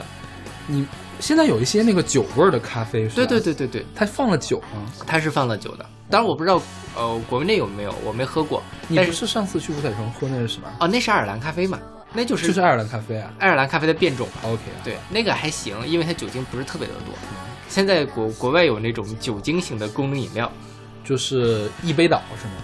[0.66, 0.86] 你
[1.20, 4.90] 现在有一些那个酒味儿的咖啡，是对对，对对对，它放了酒吗？
[5.06, 6.60] 它是放了酒的，当然我不知道
[6.94, 8.62] 呃国内有没有，我没喝过。
[8.86, 10.68] 你不是上次去五彩城喝那是什么？
[10.80, 11.78] 哦，那是爱尔兰咖啡嘛，
[12.12, 13.32] 那就是就是爱尔兰咖啡啊。
[13.38, 14.40] 爱尔兰咖啡的变种吧。
[14.44, 17.14] OK，对，那个还行，因为它酒精不是特别的多。
[17.68, 20.50] 现在国国外有那种酒精型的功能饮料，
[21.08, 22.54] 就是一杯倒是吗？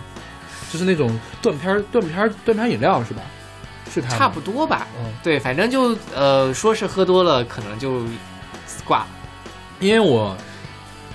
[0.71, 3.23] 就是那种断片儿断片儿断片儿饮料是吧？
[3.91, 4.87] 是它差不多吧。
[4.99, 8.03] 嗯，对，反正就呃，说是喝多了，可能就
[8.85, 9.07] 挂了。
[9.81, 10.37] 因为我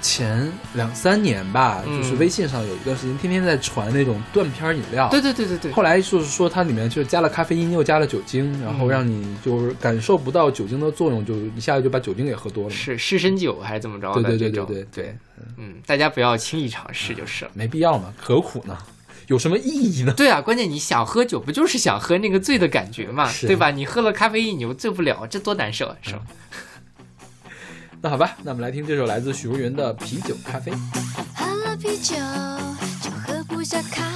[0.02, 12.70] 前两三年吧，嗯就是微信上有一段时间天天在传那种断片饮料，对对对对对，后来就是说它里面就是加了咖啡因，又加了酒精，然后嗯让你就是感受不到酒精的作用，就一下子就把酒精给喝多了。
[12.70, 14.14] 是湿身酒还是怎么着？
[14.14, 15.18] 对对对对对对，
[15.58, 17.52] 嗯，大家不要轻易尝试就是了。
[17.54, 18.78] 没必要嘛，何苦呢？
[19.28, 20.14] 有什么意义呢？
[20.18, 23.70] 对啊，关键你想喝酒，不就是想喝那个醉的感觉嘛，对吧？
[23.70, 26.22] 你喝了咖啡因，你又醉不了，这多难受啊，是吧？
[28.02, 30.72] 那好吧，那我们来听这首来自许茹芸的《啤酒咖啡》。
[31.36, 32.16] 喝了啤酒
[33.02, 34.09] 就喝不下咖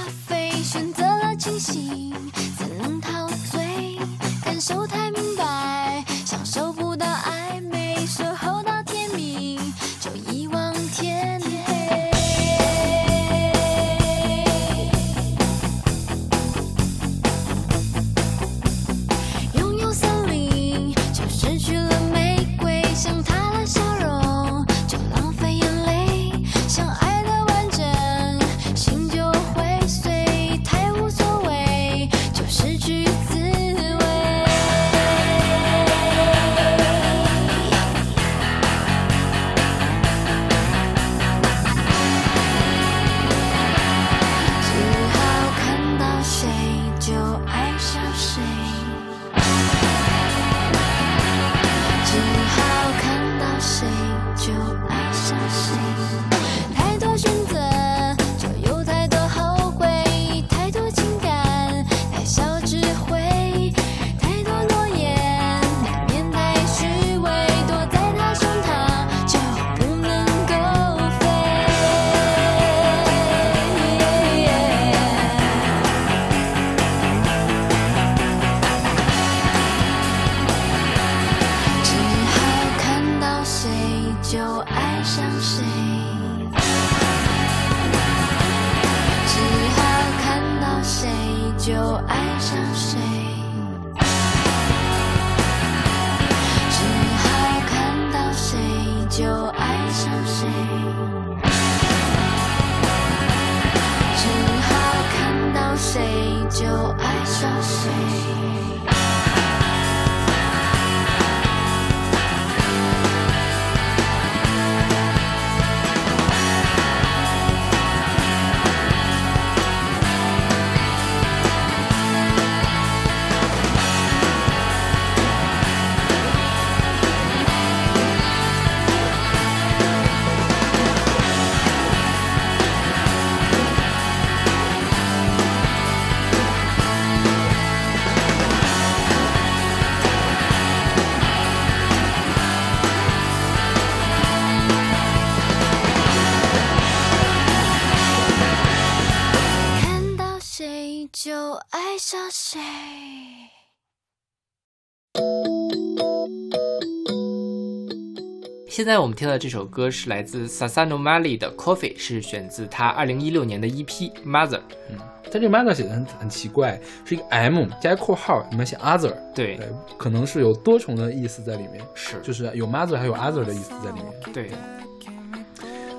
[158.74, 164.58] 现在我们听到这首歌是来自 Sasano Mali 的 Coffee，是选自他二零一六年的 EP Mother。
[164.90, 164.98] 嗯，
[165.30, 174.06] 他这个 mother 写的很很奇怪，是一个 M 加一括号，里面写 other，对，对，可能是有多重的意思在里面，是，就是有 mother 还有 other 的意思在里面。
[174.32, 174.50] 对，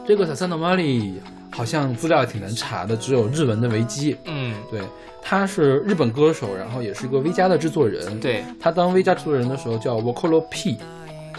[0.05, 1.13] 这个 Sasano Mali
[1.51, 4.17] 好像资料也挺难查的，只有日文的维基。
[4.25, 4.81] 嗯，对，
[5.21, 10.77] 他是日本歌手，然后也是一个 V 加的制作人。，对，他当 V 加制作人的时候叫 Vocalo P，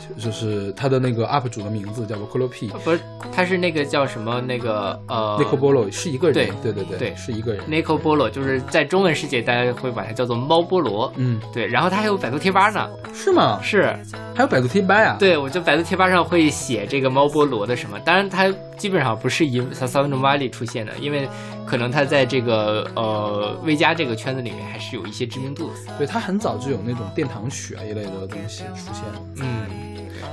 [0.08, 2.68] 就就是他的那个 UP 主的名字叫 Vocalo P。
[2.68, 3.00] 不是，
[3.32, 7.64] 他是那个叫什么那个呃 Nico Bolo 是一个人，对对对对是一个人。
[7.66, 11.12] Nico Bolo，就是在中文世界大家会把它叫做猫菠萝。
[11.16, 13.60] 嗯，对，然后他还有百度贴吧呢，是吗？
[13.62, 13.96] 是
[14.34, 21.28] 还有百度贴吧呀？，对，我就百度贴吧上会写这个猫菠萝的什么，当然它基本上不是以 Sasano Mali 出现的，因为
[21.66, 25.74] 可能他在这个呃魏家这个圈子里面还是有一些知名度的。
[25.98, 29.20] 对他很早就有那种殿堂曲啊一类的东西出现了。
[29.36, 29.66] 嗯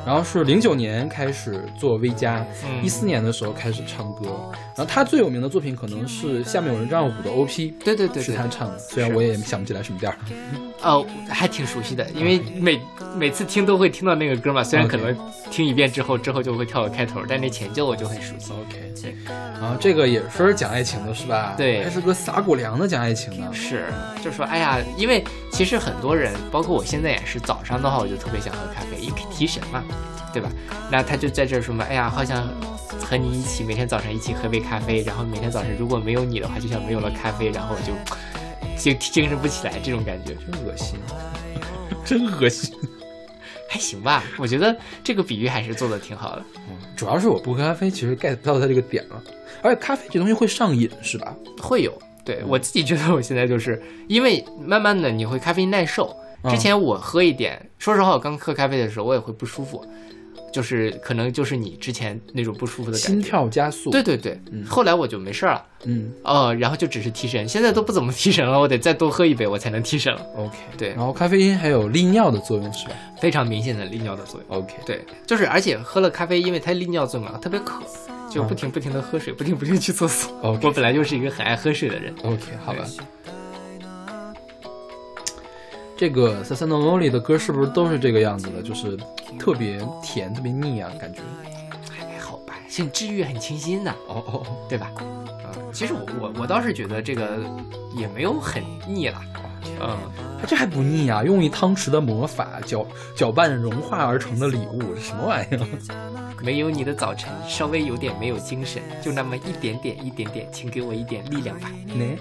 [0.05, 4.25] 然后是零九年开始做加，嗯一四年的时候开始唱歌。
[4.75, 10.13] 然后他最有名的作品可能是《下面有人这样舞》的 OP，对对对对是他唱的，虽然我也想不起来什么调
[10.83, 10.89] 儿。
[10.89, 12.81] 哦，还挺熟悉的，因为每
[13.15, 15.15] 每次听都会听到那个歌嘛，虽然可能
[15.49, 18.51] 听一遍之后，之后就会跳到开头，但那前奏我就很熟悉。
[18.51, 19.15] OK，对，
[19.59, 21.53] 然后这个也是讲爱情的是吧？
[21.57, 23.53] 对还是个撒狗粮的讲爱情的。
[23.53, 23.85] 是，
[24.23, 29.83] 就说哎呀，因为其实很多人，包括我现在也是，早上的话我就特别想喝咖啡，因为提神嘛，
[30.33, 30.49] 对吧？
[30.91, 32.47] 那他就在这儿说嘛，哎呀，好想
[32.99, 37.93] 和你一起每天早上一起喝杯咖啡，然后每天早上如果没有你的话，就像没有了咖啡，然后我就
[38.77, 40.99] 精精神不起来这种感觉，真恶心，
[42.05, 42.75] 真恶心。
[43.69, 44.23] 还行吧。
[44.37, 46.45] 我觉得这个比喻还是做的挺好的。
[46.95, 49.21] 主要是我不喝咖啡，其实 get 不到它这个点了。
[49.63, 51.35] 而且咖啡这东西会上瘾，是吧？
[51.59, 51.91] 会有，
[52.23, 56.15] 对我自己觉得我现在就是因为慢慢的你会咖啡因耐受。
[56.43, 59.83] 嗯之前我喝一点，说实话，我刚喝咖啡的时候我也会不舒服，
[60.53, 63.21] 就是可能就是你之前那种不舒服的感觉心。
[63.21, 63.89] 跳加速。
[63.89, 70.21] 对，对对，嗯后来我就没事儿了，嗯呃，然后就只是提神，现在都不怎么提神了，我得再多喝一杯我才能提神了。
[70.37, 70.55] ，OK。
[70.77, 74.59] 对然，后咖啡因还有利尿的作用，是吧非常明显的利尿的作用。
[74.59, 74.75] ？OK。
[74.85, 77.81] 对，就是而且喝了咖啡，因为它利尿作用嘛，特别渴，
[78.29, 80.31] 就不停不停的喝水，不停不停去厕所。
[80.43, 82.13] OK 我本来就是一个很爱喝水的人。
[82.23, 82.85] OK，好吧。
[85.95, 88.61] 这个 s a s a n o m o l i 的歌是不是都是这个样子的？
[88.61, 88.97] 就是
[89.39, 91.21] 特别甜，特别腻啊，感觉。
[91.89, 94.91] 还好吧，很治愈，很清新的，哦哦哦，对吧？
[94.97, 97.39] 啊、其实我我我倒是觉得这个
[97.95, 99.21] 也没有很腻了，
[99.79, 99.97] 嗯，
[100.41, 101.23] 它这还不腻啊！
[101.23, 102.85] 用一汤匙的魔法搅
[103.15, 105.59] 搅拌融化而成的礼物，这什么玩意儿？
[106.41, 111.71] 没有你的早晨，稍微有点没有精神，就那么一点点一点点，请给我一点力量吧。
[111.93, 112.17] 呢？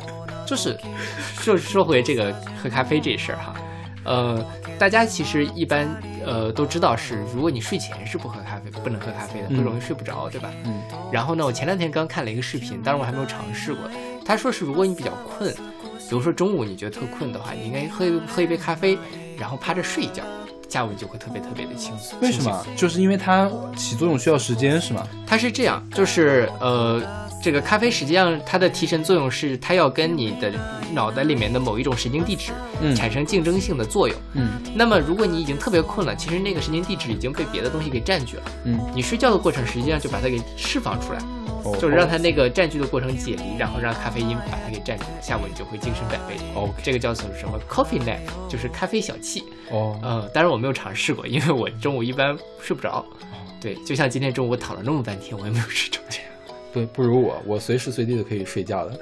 [0.50, 0.76] 就是
[1.44, 3.54] 就说回这个喝咖啡这事儿哈，
[4.02, 4.44] 呃，
[4.80, 5.88] 大家其实一般
[6.26, 10.50] 呃都知道是，如果你睡前是不喝咖啡，不能喝咖啡的，会嗯容易睡不着，对吧？
[10.64, 10.82] 嗯
[11.12, 13.88] 然后呢，我前两天刚看了一个视频，当然我还没有尝试过。
[14.26, 18.98] 他说是，如果你比较困，比如说中午你觉得特困的话，你应该喝一喝一杯咖啡，
[19.38, 20.24] 然后趴着睡一觉，
[20.68, 22.18] 下午就会特别特别的轻松。
[22.20, 22.66] 为什么？
[22.76, 25.06] 就是因为它起作用需要时间，是吗？
[25.24, 27.00] 它是这样，就是呃，
[27.42, 30.52] 这个咖啡实际上它的提神作用是它要跟你的
[30.92, 34.16] 脑袋里面的某一种神经递质嗯产生竞争性的作用。
[34.34, 41.18] 嗯那么如果你已经特别困了，其实那个神经递质已经被别的东西给占据了，嗯，你睡觉的过程实际上就把它给释放出来，
[41.64, 46.36] 哦就是让它那个占据的过程解离，然后让咖啡因把它给占据了，下午你就会精神百倍。
[46.54, 48.18] 哦这个叫做什么？coffee nap，
[48.48, 49.42] 就是咖啡小憩。
[49.70, 53.04] 哦嗯，当然我没有尝试过，因为我中午一般睡不着。
[53.60, 55.98] 对，就像今天中午我躺了那么半天，我也没有睡着。
[56.72, 58.98] 不不如我，我随时随地都可以睡觉的。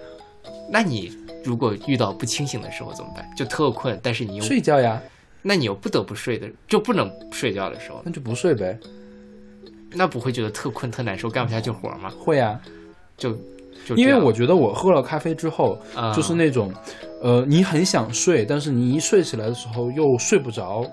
[0.71, 1.13] 那你
[1.45, 3.29] 如果遇到不清醒的时候怎么办？
[3.37, 5.01] 就特困，但是你又睡觉呀，
[5.43, 8.79] 那你又不得不睡的，就不能睡觉的时候，那就不睡呗。
[9.91, 12.13] 那不会觉得特困特难受，干不下去活吗？
[12.19, 12.61] 会啊，
[13.17, 13.33] 就
[13.87, 16.71] 就因为我觉得我喝了咖啡之后，啊就是那种，
[17.23, 20.85] 呃，你很想睡，但是你一睡起来的时候又睡不着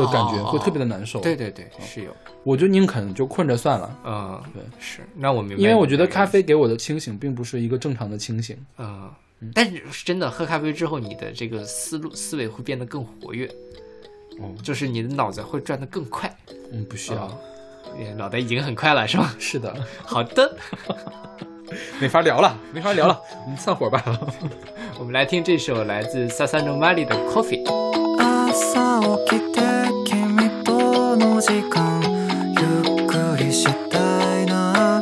[0.00, 1.20] 的感觉，哦会特别的难受。
[1.20, 2.14] 对，对对，是有，
[2.44, 5.00] 我就宁肯就困着算了，嗯，对，是。
[5.14, 8.56] 那我明白，因为我觉得咖啡给我的清醒并不是一个正常的清醒。
[8.78, 9.10] 嗯，
[9.54, 13.46] 但是是真的喝咖啡之后，你的这个思路思维会变得更活跃，
[14.38, 16.34] 哦，就是你的脑子会转得更快。
[16.72, 17.38] 嗯，不需要。
[18.16, 19.34] 脑袋已经很快了，是吧？
[19.38, 20.56] 是的， 好的，
[22.00, 24.02] 没法聊了，没法聊了，我们散伙吧。
[24.98, 27.62] 我们来听这首来自萨萨诺玛里的《Coffee》。
[31.44, 32.00] 時間
[32.60, 32.62] ゆ
[33.02, 33.98] っくりした
[34.40, 35.00] いな。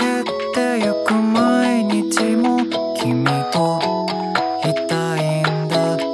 [0.00, 0.24] 減っ
[0.54, 2.56] てゆく毎日も
[2.96, 3.78] 君と
[4.64, 5.98] いたいんだ。
[5.98, 6.08] 言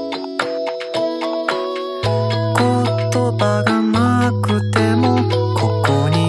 [3.39, 5.07] 葉がなくても
[5.55, 6.24] ここに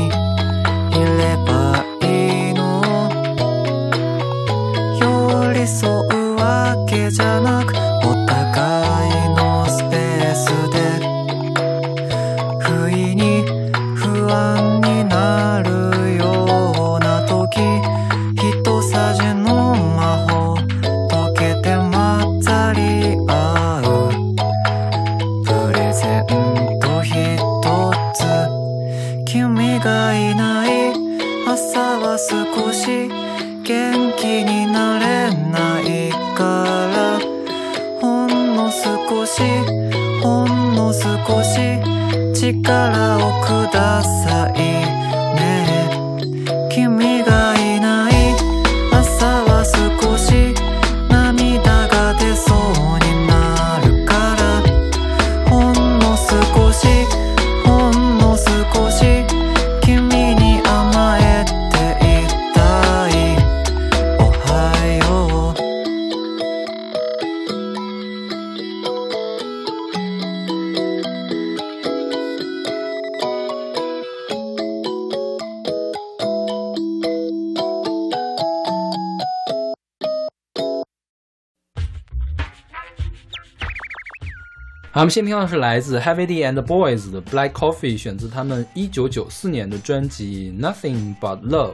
[85.06, 91.74] 们先听到的是来自 Heavy D and Boys 的 Black Coffee，选自他们一九九四年的专辑《Nothing But Love》。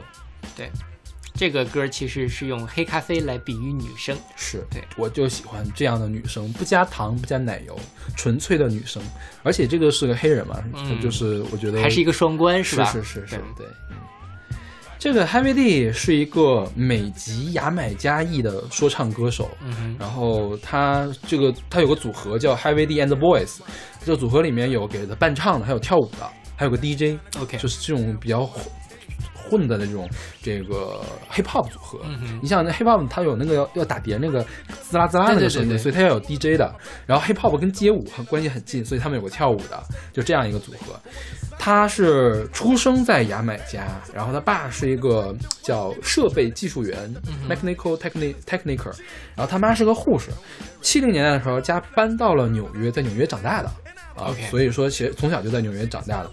[0.54, 0.70] 对，
[1.34, 4.14] 这个歌其实是用黑咖啡来比喻女生。
[4.36, 7.78] 是对我就喜欢这样的女生，不加糖不加奶油，
[8.16, 9.02] 纯粹的女生。
[9.42, 12.84] 而且这个是个黑人嘛，嗯就是我觉得还是一个双关是吧？
[12.84, 13.66] 是是是对，对。
[15.02, 23.58] 嗯，这个 Heavy D 是一个美籍牙买加裔的说唱歌手，嗯，然后他这个他有个组合叫 Heavy D and the Boys，
[24.04, 28.48] 这个组合里面有给他伴唱的，还有跳舞的，还有个 DJ，OK 就是这种比较
[29.52, 30.08] 混混的那种
[30.42, 31.00] 这个
[31.30, 32.00] hip hop 组合。
[32.04, 34.44] 嗯你想那 hip hop 它有那个要要打碟那个
[34.80, 36.74] 滋啦滋啦那个声音，所以它要有 DJ 的。
[37.06, 39.82] 然后 hip hop 跟街舞很关系很近，所以他们有个跳舞的，
[40.12, 40.98] 就这样一个组合。
[41.58, 45.32] 他是出生在牙买加，然后他爸是一个
[45.62, 47.14] 叫设备技术员、
[47.48, 48.92] （mechanical techni techniker），
[49.36, 50.30] 然后他妈是个护士。
[50.80, 53.68] 七零年代的时候，家搬到了纽约，在纽约长大的
[54.16, 56.30] 啊所以说其实从小就在纽约长大的。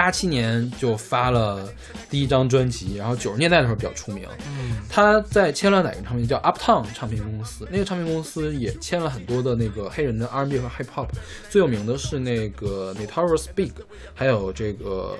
[0.00, 1.70] 八七年就发了
[2.08, 4.26] 第一张专辑，然后九十年代的时候比较出名。
[4.46, 11.08] 嗯他在签了哪个唱片叫 Uptown 唱片公司，那个唱片公司也签了很多的那个黑人的 R&B 和 Hip Hop，
[11.50, 13.72] 最有名的是那个 Notorious Big，
[14.14, 15.14] 还有这个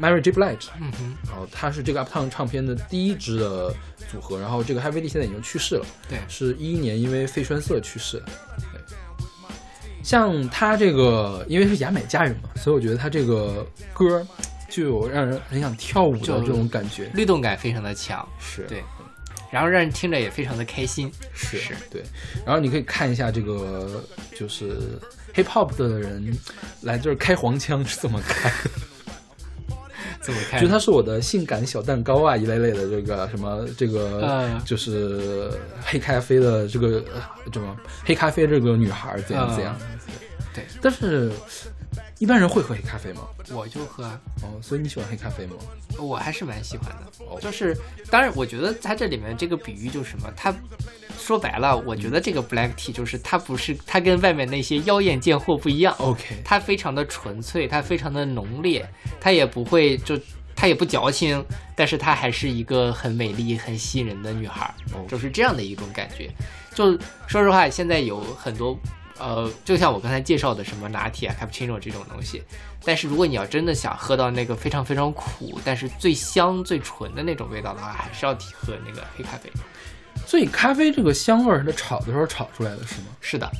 [0.00, 0.30] Mary J.
[0.30, 3.74] Blige，嗯哼，然后他是这个 Uptown 唱片的第一支的
[4.08, 8.26] 组合，然后这个 Heavy D 现在已经去世了，对是一一年因为肺栓塞去世的。
[10.00, 14.26] 对，像他这个，因为是牙买加人嘛，所以我觉得他这个歌儿
[14.68, 17.10] 就有让人很想跳舞的这种感觉。
[17.14, 18.62] 律动感非常的强，是。
[18.68, 18.82] 对，
[19.50, 21.10] 然后让人听着也非常的开心。
[21.34, 21.74] 是是。
[21.90, 22.02] 对，
[22.46, 24.02] 然后你可以看一下这个，
[24.34, 24.78] 就是
[25.34, 26.36] hip hop 的人
[26.82, 28.70] 来这儿开黄腔是怎么开的，
[30.22, 34.60] 这么看，就它是我的性感小蛋糕啊一类类的这个什么这个嗯。
[34.64, 35.50] 就是
[35.82, 39.74] 黑咖啡的这个呃什么黑咖啡这个女孩儿怎样怎样，
[40.54, 41.30] 对，但是
[42.20, 43.22] 一般人会喝黑咖啡吗？
[43.50, 45.54] 我就喝啊，哦，所以你喜欢黑咖啡吗？
[45.98, 47.24] 我还是蛮喜欢的。
[47.26, 47.74] 哦就是，
[48.10, 50.54] 当然，我觉得它这里面这个比喻就是什么，它
[51.18, 58.86] 说白了，我觉得这个 black tea 就是它不是它跟外面那些妖艳贱货不一样，OK，它非常的纯粹，它非常的浓烈，
[59.18, 60.20] 它也不会就
[60.54, 61.42] 它也不矫情，
[61.74, 64.74] 但是它还是一个很美丽、很吸引人的女孩
[65.08, 66.30] 就是这样的一种感觉。
[66.74, 66.92] 就
[67.26, 68.78] 说实话，现在有很多
[69.20, 72.42] 呃，就像我刚才介绍的什么拿铁啊、cappuccino 这种东西，
[72.84, 79.50] 但是如果你要真的想喝到那个非常非常苦，但是最香、最纯的那种味道的话，还是要提喝那个黑咖啡。
[80.26, 83.50] 所以咖啡这个香味儿是它炒的时候炒出来的是吗是的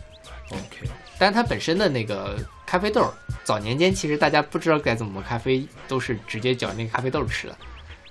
[0.50, 0.88] ，？OK，
[1.18, 3.12] 但是它本身的那个咖啡豆儿，
[3.44, 7.56] 早年间其实大家不知道该怎么磨咖啡，都是直接搅那个咖啡豆儿吃的。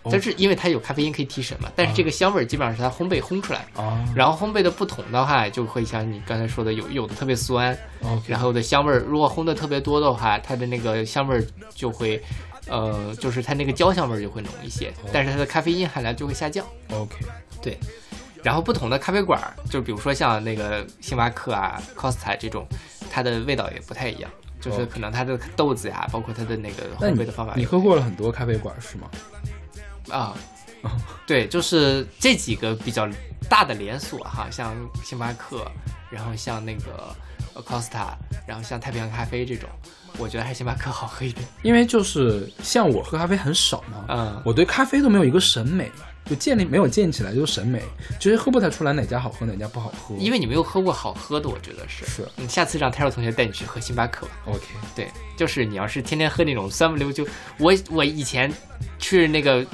[0.03, 3.81] 哦但是因为它有咖啡因可以提神嘛，但是这个香味儿基本上是它烘焙烘出来的。
[3.81, 7.77] 啊，然后烘焙的不同的话，就会像你刚才说的，有有的特别酸
[8.25, 11.43] 然后有的香味儿，如果烘的特别多的话，它的那个香味儿
[11.75, 12.21] 就会，
[12.67, 16.65] 呃，就是它那个焦香味儿就会浓一些，但是它的咖啡因含量就会下降。
[16.91, 17.15] OK，
[17.61, 17.77] 对，
[18.41, 22.65] 然后不同的咖啡馆儿，就比如说像那个星巴克啊、Costa 这种，
[23.11, 24.31] 它的味道也不太一样，
[24.61, 29.09] 就是哦可能它的豆子呀，包括它的那个烘焙的方法你喝过了很多咖啡馆是吗？
[30.09, 30.35] 啊，
[31.25, 33.07] 对，就是这几个比较
[33.49, 35.69] 大的连锁哈，像星巴克，
[36.09, 37.15] 然后像那个
[37.53, 38.13] 呃 Costa，
[38.47, 39.69] 然后像太平洋咖啡这种，
[40.17, 41.45] 我觉得还是星巴克好喝一点。
[41.63, 45.91] 因为就是像我喝咖啡很少嘛，嗯我对咖啡都没有一个审美，
[46.25, 47.81] 就建立没有建起来就是审美，
[48.19, 50.15] 其实喝不太出来哪家好喝哪家不好喝。
[50.17, 52.05] 因为你没有喝过好喝的，我觉得是。
[52.05, 54.31] 是你下次让泰若同学带你去喝星巴克吧。
[54.45, 54.61] OK，
[54.95, 57.25] 对，就是你要是天天喝那种酸不溜秋，
[57.57, 58.51] 我我以前
[58.99, 59.65] 去那个，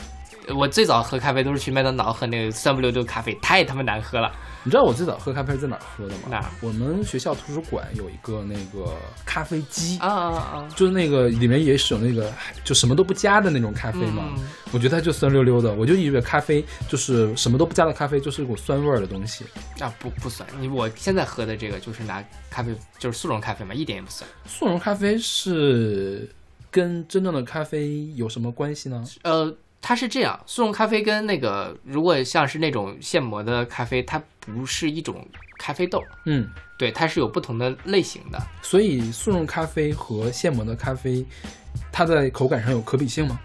[0.54, 4.32] 我最早喝咖啡都是去麦当劳喝那个酸不溜丢咖啡，太他妈难喝了。
[4.64, 6.22] 你知道我最早喝咖啡是在哪儿喝的吗？
[6.30, 8.94] 哪儿我们学校图书馆有一个那个
[9.24, 9.98] 咖啡机。
[10.00, 10.70] 啊啊啊！
[10.76, 12.34] 就是那个里面也是有那个
[12.64, 19.46] 就什么都不加的那种咖啡嘛，嗯我觉得它就酸溜溜的，我就以为咖啡就是什么都不加的咖啡就是一股酸味儿的东西。
[19.80, 24.28] 啊不不酸，你我现在喝的这个就是拿咖啡就是速溶咖啡嘛，一点也不酸。
[24.48, 26.28] 速溶咖啡是
[26.72, 29.04] 跟真正的咖啡有什么关系呢？
[29.24, 29.54] 呃，
[29.88, 35.24] 它是这样，速溶咖啡跟那个如果像是那种现磨的咖啡，它不是一种
[35.60, 38.42] 咖啡豆，嗯，对，它是有不同的类型的。
[38.64, 41.24] 所以速溶咖啡和现磨的咖啡，
[41.92, 43.40] 它在口感上有可比性吗？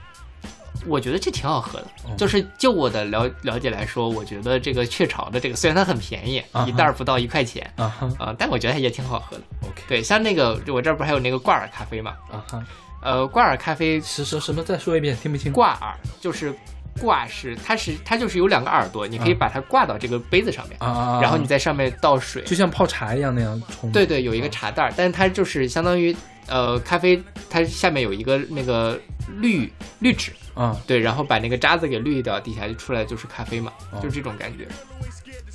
[0.87, 9.43] 我觉得这挺好喝的，哦就是就我的了了解来说，我觉得这个雀巢的这个 虽然它很便宜，啊一袋儿不到一块钱啊哈啊、但我觉得它也挺好喝的。
[9.69, 12.13] ，OK，对，像那个我这儿不还有那个挂耳咖啡嘛？
[12.33, 12.65] 啊哈，
[13.03, 14.63] 呃，挂耳咖啡什什什么？
[14.63, 15.53] 再说一遍，听不清。
[15.53, 16.55] 挂耳就是
[17.01, 21.19] 挂是，它是它就是有两个耳朵，你可以啊把它挂到这个杯子上面，啊！
[21.23, 22.43] 然后你在上面倒水。
[22.43, 23.91] 就像泡茶一样那样冲。
[23.91, 26.15] 对对，有一个茶袋儿，但是它就是相当于
[26.47, 29.01] 呃咖啡，它下面有一个那个
[29.39, 34.69] 滤滤纸，啊，对，然后把那个渣子给滤掉，底下就出来就是咖啡嘛，哦就是这种感觉。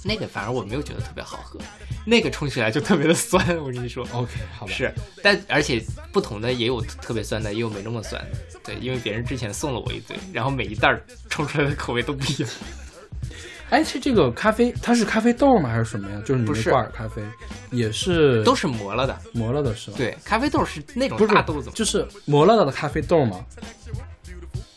[0.07, 1.59] 那个反而我没有觉得特别好喝，
[2.05, 4.07] 那个冲起来就特别的酸，我跟你说。
[4.13, 4.71] OK，好吧。
[4.71, 4.93] 是，
[5.23, 8.37] 但而且不同的也有特别酸的，也有没那么酸的。
[8.63, 12.49] 对，因为别人之前送了我一堆，然后每一袋儿冲出来的口味都不一样。
[13.71, 15.67] 哎，是这个咖啡，它是咖啡豆吗？
[15.71, 16.21] 还是什么呀？
[16.23, 17.23] 就是你不是那挂耳咖啡，
[17.71, 19.19] 也是都是磨了的。
[19.33, 23.43] 磨了的是吧？，对，咖啡豆是那种大豆子嘛，就是磨了的咖啡豆吗？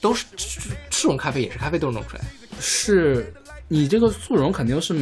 [0.00, 0.46] 都是这
[0.88, 2.26] 这种咖啡也是咖啡豆弄出来的。
[2.60, 3.30] 是
[3.68, 4.94] 你这个速溶肯定是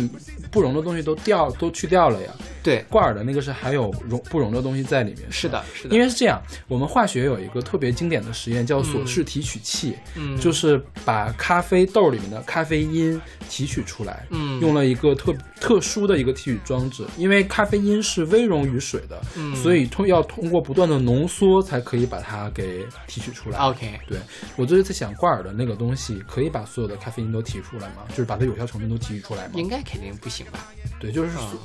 [0.50, 5.30] 不溶的东西都掉都去掉了呀，对，挂耳的那个是还有溶不溶的东西在里面。
[5.30, 10.36] 是的，是的，因为是这样，我们化学有一个特别经典的实验叫锁式提取器，嗯。
[10.38, 14.60] 就是把咖啡豆里面的咖啡因提取出来，嗯。
[14.60, 19.54] 用了一个特特殊的一个提取装置，因为咖啡因是微溶于水的，嗯。
[19.54, 23.58] 所以通要通过不断的浓缩才可以把它给提取出来。
[23.58, 24.18] OK，对
[24.56, 28.02] 我就是在想，挂耳的那个东西可以把所有的咖啡因都提出来吗？
[28.10, 29.52] 就是把它有效成分都提取出来吗？
[29.54, 30.72] 应该肯定不行吧？
[31.00, 31.58] 对，就是、嗯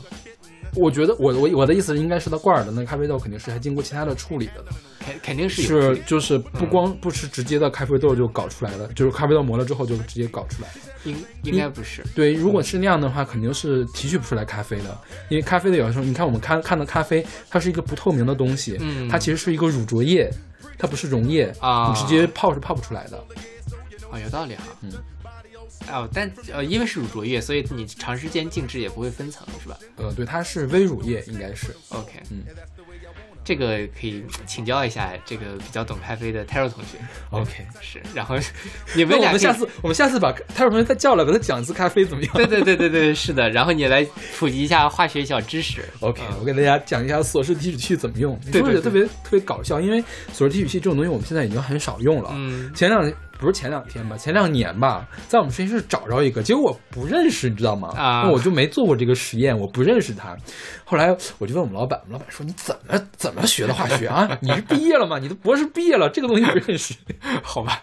[0.74, 4.72] 我觉得我我我的意思是，应该是它罐儿的那个咖啡豆肯定是还经过其他的处理的的。
[5.02, 10.76] 肯肯定是有是就是不光不是直接的咖啡豆就搞出来了，就是咖啡豆磨了之后就直接搞出来了。
[11.04, 12.02] 应应该不是。
[12.16, 20.32] 对，如果是那样的话，肯定是提取不出来咖啡的，因为咖啡的有的时候，你看我们看看的咖啡，它是一个不透明的东西，嗯它其实是一个乳浊液，
[20.78, 23.22] 它不是溶液啊你直接泡是泡不出来的。
[24.10, 24.64] 哦，有道理哈。
[24.84, 24.94] 嗯。
[25.90, 31.76] 哦，但呃，因为是乳浊液，所以你长时间静置也不会分层，是吧呃，对，它是微乳液，应该是。
[31.90, 32.44] ？OK，嗯，
[33.44, 36.98] 这个可以请教一下这个比较懂咖啡的 Taro 同学。
[37.32, 38.38] OK， 是，然后
[38.96, 42.34] 你那们俩我们下次我们下次把他同学再叫来，给他讲一次咖啡怎么样？
[42.36, 44.06] 对对对对对，是的，然后你来
[44.38, 45.84] 普及一下化学小知识。
[46.02, 48.40] OK，、嗯我给大家讲一下锁式提取器怎么用。
[48.52, 52.30] 对对对特别特别搞笑，因为锁式提取器这种东西我们现在已经很少用了。
[52.34, 53.12] 嗯前两
[53.42, 57.90] 不是前两天吧，前两年吧，在我们实验室找着一个，结果我不认识，你知道吗？
[57.98, 60.38] 啊那我就没做过这个实验，我不认识他。
[60.86, 64.30] 后来我就问我们老板，我们老板说你怎么怎么学的化学啊？
[64.42, 65.18] 你是毕业了吗？
[65.18, 66.94] 你的博士毕业了，这个东西不认识。
[67.42, 67.82] 好吧。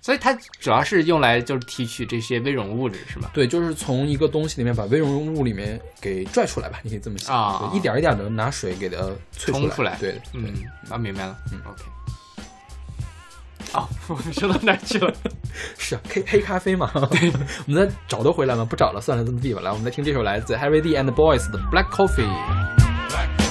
[0.00, 3.28] 所以它主要是用来就是提取这些微溶物质，是吗？
[3.32, 8.98] 对，就是从一个东西里面把微溶物里面给拽出来吧，你可以这么想，啊就一点一点的拿水给它。
[9.36, 9.96] 冲出来。
[9.98, 10.54] 对，对嗯，
[10.88, 11.36] 啊，明白了。
[11.52, 11.82] 嗯，OK。
[13.74, 15.12] 哦， 我们说到哪去了？
[15.78, 16.90] 是啊，黑黑咖啡嘛。
[17.10, 17.30] 对
[17.66, 18.64] 我们再找得回来吗？
[18.64, 19.60] 不找了，算了，这么地吧。
[19.62, 23.45] 来，我们来听这首来自 Harry D and Boys 的 Black Coffee。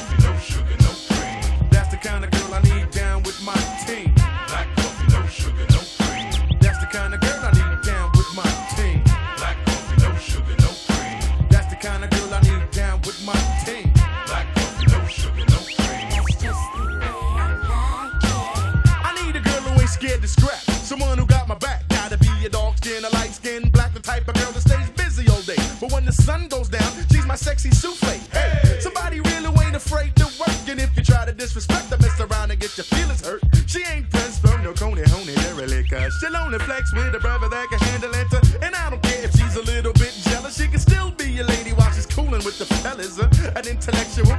[26.16, 28.20] Sun goes down, she's my sexy souffle.
[28.32, 30.56] Hey, somebody really ain't afraid to work.
[30.68, 33.42] And if you try to disrespect her, mess around and get your feelings hurt.
[33.68, 35.90] She ain't pressed from no coney, honey, derelict.
[36.20, 38.64] She'll only flex with a brother that can handle it.
[38.64, 40.58] And I don't care if she's a little bit jealous.
[40.58, 43.20] She can still be a lady while she's cooling with the fellas.
[43.20, 44.36] Uh, An intellectual,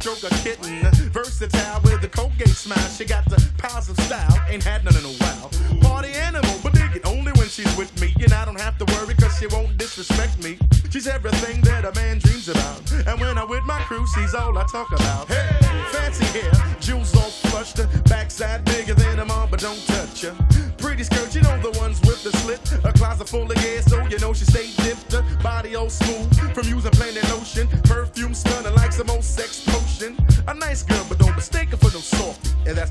[0.00, 0.80] stroke a kitten.
[1.12, 2.88] Versatile with the Colgate smile.
[2.88, 4.34] She got the powers of style.
[4.48, 5.50] Ain't had none in a while.
[5.80, 8.14] Party animal, but dig it only when she's with me.
[8.22, 10.58] And I don't have to worry cause she won't disrespect me.
[10.90, 12.80] She's everything that a man dreams about.
[13.06, 15.28] And when I'm with my crew, she's all I talk about.
[15.28, 15.48] Hey,
[15.92, 17.80] fancy hair, jewels all flushed.
[18.08, 20.34] Backside bigger than a mom, but don't touch her.
[20.78, 22.60] Pretty skirt, you know the ones with the slit.
[22.84, 25.14] A closet full of gas, so you know she stay dipped.
[25.42, 26.39] Body all smooth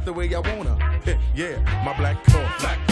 [0.10, 0.76] the way I wanna.
[1.36, 2.62] Yeah, my black coffee.
[2.62, 2.89] Black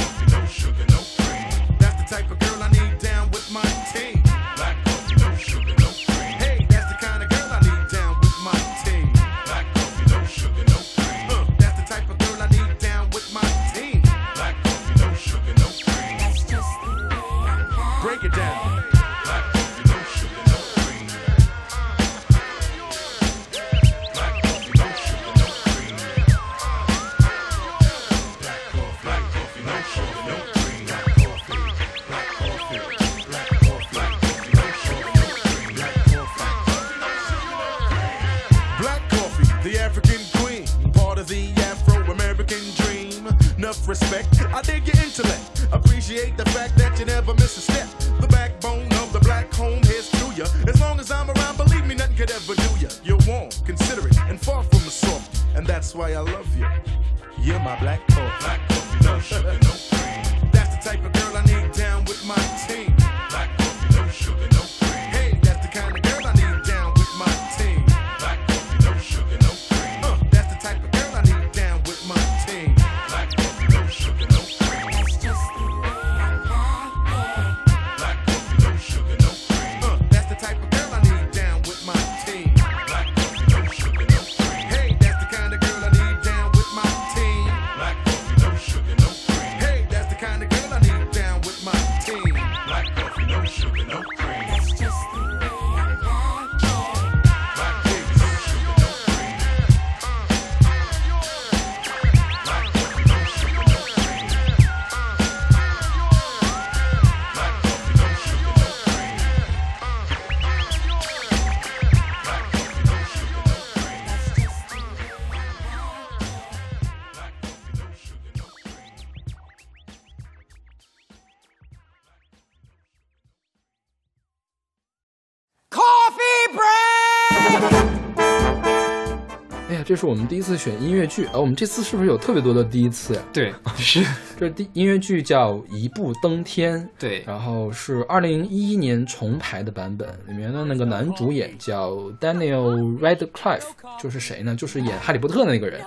[129.88, 131.38] 这是我们第一次选音乐剧啊！
[131.38, 133.22] 我们这次是不是有特别多的第一次呀？
[133.32, 134.06] 对， 是，
[134.38, 143.64] 这第音乐剧叫《一步登天》，对，然后是二零一一年重排的版本，里面的那个男主演叫 Daniel Radcliffe，
[143.98, 144.54] 就是谁呢？
[144.58, 145.82] 就是演哈利波特的那个人，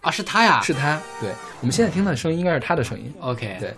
[0.00, 1.00] 啊，是他呀，是他。
[1.20, 1.30] 对，
[1.60, 3.14] 我们现在听到的声音应该是他的声音。
[3.20, 3.72] OK，对，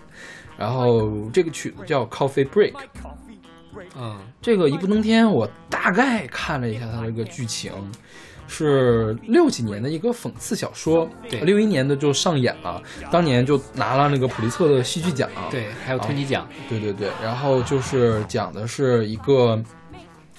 [0.57, 2.73] 然后这个曲子叫 Coffee Break，
[3.95, 7.71] 嗯，这个一步登天，我大概看了一下它这个剧情，
[8.47, 11.41] 是六几年的一个讽刺小说，对。
[11.41, 12.81] 六一年的就上演了，
[13.11, 19.61] 当年就拿了那个普利策的戏剧奖，对，还有托尼奖，对对对，然后就是讲的是一个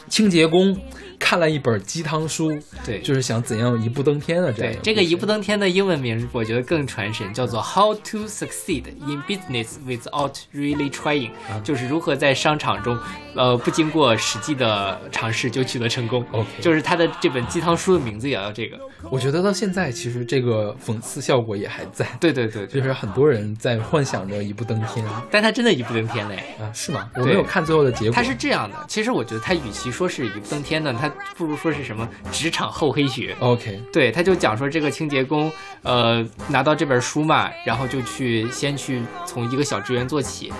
[0.08, 0.76] 清洁工
[1.18, 2.52] 看了一本鸡汤书，
[2.84, 3.00] 对。
[3.00, 4.74] 就是想怎样一步登天的这样。
[4.74, 11.30] 对，这个一步登登天的英文名，我觉得更传神，叫做 How to Succeed in Business Without Really Trying，、
[11.62, 12.98] 就是啊如何在商场中，
[13.36, 16.26] 呃，不经过实际的尝试就取得成功。
[16.32, 18.76] OK 就是他的这本鸡汤书的名字也要这个。
[19.12, 25.06] 我觉得到现在其实这个讽刺效果也还在，对对对对，就是很多人在幻想着一步登天。
[25.06, 26.42] 啊，但他真的一步登天嘞。
[26.74, 27.08] 是吗？
[27.14, 33.36] 我没有看最后的结果，他是这样的，其实我觉得他与其说是一步登天呢，他不如说是什么职场厚黑学。
[33.40, 35.50] OK，对，他就讲说这个清洁工，
[35.82, 40.52] 呃，拿到这本书嘛，然后就去先去从一个小职员做起。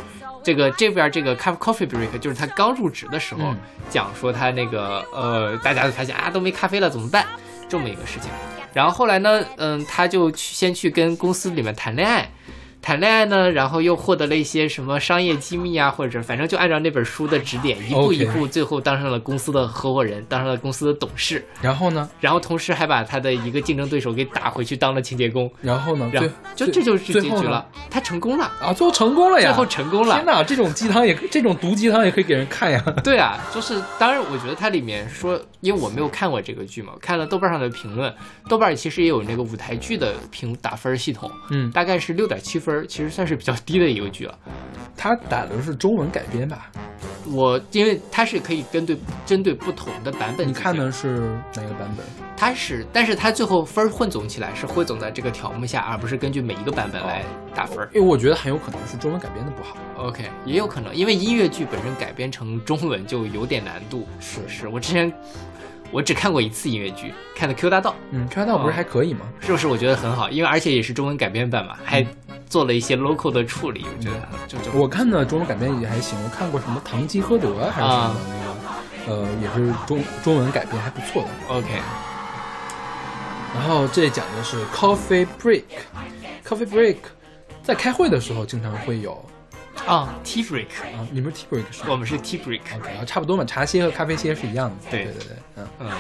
[0.43, 3.57] 这个这边这个 coffee break 就是他刚入职的时候，嗯
[3.91, 7.27] 讲说他那个呃，大家都发现啊都没咖啡了怎么办？
[7.69, 8.31] 这么一个事情。
[8.73, 12.29] 然后后来呢，嗯，他就去先去跟公司里面谈恋爱。
[12.81, 21.45] 谈恋爱呢，然后又获得了一些什么商业机密啊，或者反正就按照那本书的指点，一步一步，最后当上了公司的合伙人，当上了公司的董事。
[21.61, 22.09] 然后呢？
[22.21, 26.09] 然后同时还把他的一个竞争对手给打回去当了清洁工，然后呢？
[26.13, 28.73] 然后最就这就是结局了，他成功了，啊！
[28.73, 29.49] 最后成功了呀！
[29.49, 30.25] 最后成功了天。
[30.25, 32.83] 哪，这种鸡汤也可这种毒鸡汤也可以给人看呀！
[33.05, 38.15] 对啊，就是当然，我觉得它里面说，因为我没有看过这个剧嘛，看了豆瓣上的评论，
[38.49, 44.39] 豆瓣其实也有那个舞台剧的评打分系统，嗯，大概是六点七分，其实算是比较低的一个剧了。
[44.97, 46.71] 他打的是中文改编吧？
[47.31, 50.91] 我因为它是可以针对针对不同的版本，你看的？
[50.91, 52.05] 是哪个版本？
[52.37, 57.23] 它是，但是它最后分混总起来是汇总在这个条目下，而不是根据每一个版本来
[57.55, 57.87] 打分。
[57.93, 59.77] 因为我觉得很有可能是中文改编的不好。
[59.99, 64.07] OK，也有可能，因为音乐剧本身改编成中文就有点难度。
[64.19, 65.13] 是是，我之前
[65.91, 69.67] 我只看过一次音乐剧，看的《Q 大道嗯，Q 大道不是还可以吗？》，是不是？
[69.67, 72.07] 我觉得很好，因为而且也是中文改编版嘛，还
[72.47, 78.17] 做了一些 local 的处理，我觉得就就我看的中文改编也还行，我看过什么《堂吉诃德》还是什么
[79.07, 81.29] 那个，呃，也是中中文改编还不错的。
[81.55, 81.69] OK。
[83.55, 86.97] 然后这讲的是 coffee break，coffee break，
[87.63, 89.25] 在开会的时候经常会有
[89.87, 92.39] 啊，tea break，啊，你们是 tea break 是吗我们是 tea
[92.99, 94.77] 后差不多嘛，茶歇和咖啡歇是一样的。
[94.91, 95.67] 对对对对，嗯。
[95.81, 95.91] 嗯，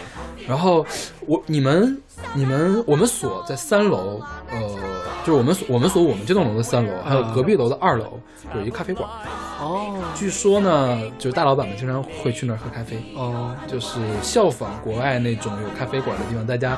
[0.46, 0.84] 然后
[1.26, 2.00] 我你们
[2.34, 4.20] 你们我们所在三楼，
[4.50, 4.60] 呃，
[5.24, 8.20] 就是我们所我们所我们这栋楼的三楼，还有嗯隔壁楼的二楼
[8.54, 9.08] 有一个咖啡馆。
[9.60, 12.96] 哦据说呢，就是大老板们经常会去那儿喝咖啡。
[13.16, 16.76] 哦，就是效仿国外那种有咖啡馆的地方，大家，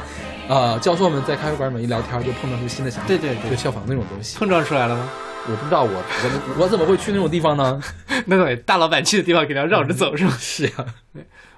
[0.49, 4.39] 呃，教授们在咖啡馆里面一聊天，就碰撞出新的想法，对对对就效仿那种东西。
[4.39, 5.09] 碰撞出来了吗？
[5.49, 7.83] 我不知道我我我怎么会去那种地方呢？
[8.27, 10.37] 那个大老板去的地方肯定要绕着走是吗？
[10.39, 10.73] 是呀、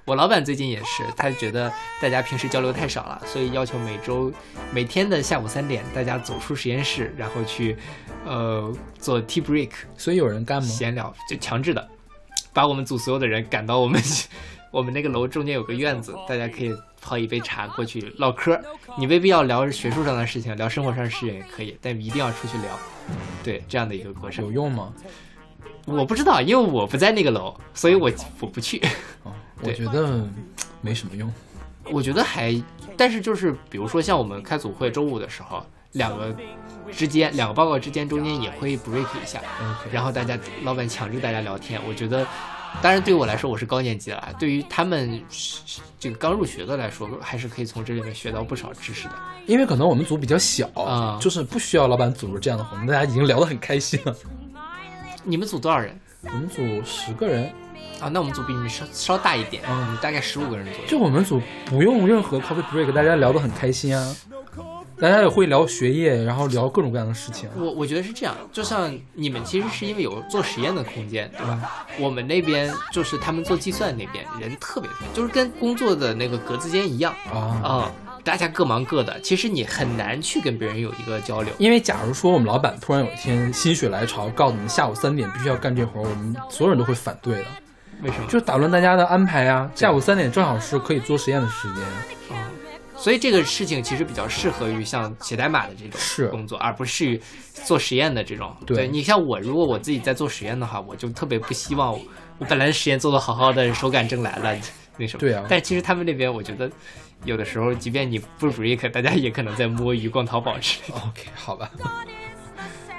[0.04, 1.70] 我老板最近也是，他觉得
[2.00, 4.32] 大家平时交流太少了，所以要求每周
[4.72, 7.76] 每天的下午三点，大家走出实验室，然后去
[8.24, 10.68] 呃做 tea break 所以有人干吗？
[10.68, 11.88] 闲聊，就强制的
[12.52, 14.00] 把我们组所有的人赶到我们
[14.70, 18.58] 我们那个楼中间有个院子，大家可以泡一杯茶过去唠嗑。
[18.96, 22.78] 你未必要聊学术上的事情，聊生活上的事情也可以，但一定要出去聊。
[23.42, 24.92] 对，这样的一个过程有，用吗？
[25.84, 28.80] 我不知道，因为我不在那个楼，所以我我不去。
[29.24, 29.32] 哦，
[29.62, 30.26] 我觉得
[30.80, 31.32] 没什么用。
[31.90, 32.54] 我觉得还，
[32.96, 36.34] 但是就是比如说像我们开组会周五的时候，两个
[36.92, 39.40] 之间两个报告之间中间也会 break 一下
[39.90, 42.26] 然后大家老板强制大家聊天，我觉得。
[42.80, 44.34] 当然，对于我来说，我是高年级了。
[44.38, 45.22] 对于他们
[46.00, 49.14] 这个刚入学的来说，还是可以从这里面学到不少知识的。
[49.46, 54.16] 因为可能我们组比较小，啊就是不需要老板组织这样的活动，大家已经聊得很开心了。
[55.22, 57.44] 你们组多少人我们组十个人，
[58.00, 58.08] 啊？
[58.08, 60.88] 那我们组比你们稍稍大一点，我们大概十五个人左右。
[60.88, 64.16] 就我们组不用任何 coffee break，大家聊得很开心啊。
[64.98, 67.48] 大家也会聊学业，然后聊各种各样的事情。
[67.56, 71.86] 我我觉得是这样，就像你们其实是因为有做实验的空间，对吧？
[71.98, 81.52] 我们那边就是他们做计算那边人特别多，就是跟工作的那个格子间一样啊，啊、大家各忙各的，其实你很难去跟别人有一个交流。
[81.58, 87.44] 因为假如说我们老板突然有一天心血来潮，告诉你们下午三点必须要干这活儿，我们所有人都会反对的，
[88.02, 88.26] 为什么？
[88.26, 89.68] 就是打乱大家的安排啊。
[89.74, 91.82] 下午三点正好是可以做实验的时间，
[92.96, 97.20] 所以这个事情其实比较适合于像写代码的这种工作，而不是于
[97.52, 98.54] 做实验的这种。
[98.66, 101.92] 对你像我，如果我自己在做实验的话，我就特别不希望
[102.38, 104.56] 我本来实验做的好好的，手感正来了，
[104.96, 105.20] 那什么。
[105.20, 106.70] 对啊但其实他们那边，我觉得
[107.24, 111.00] 有的时候，即便你不 break，大家也可能在摸鱼、逛淘宝之类的。
[111.00, 111.70] OK，好吧，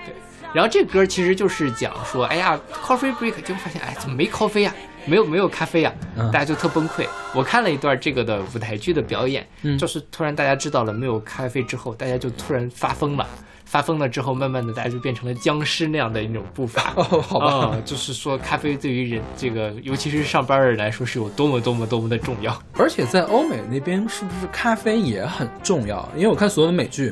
[0.06, 0.14] 对
[0.54, 4.74] 然后这歌其实就是讲说，哎呀，coffee break，就发现哎怎么没 coffee 呀、
[5.06, 7.06] 没有没有咖啡呀、嗯大家就特崩溃。
[7.34, 13.28] 我看了一段这个的舞台剧的表演，嗯就是突然大家知道了没有咖啡之后，大家就突然发疯了。
[13.66, 16.94] 发疯了之后，慢慢的大家就变成了僵尸那样的一种步伐。
[16.96, 22.56] 哦，好吧，啊、就是说咖啡对于人这个，尤其是上班的人来说，是有多么多么多么的重要。
[22.78, 26.08] 而且在欧美那边，是不是咖啡也很重要？
[26.16, 27.12] 因为我看所有的美剧，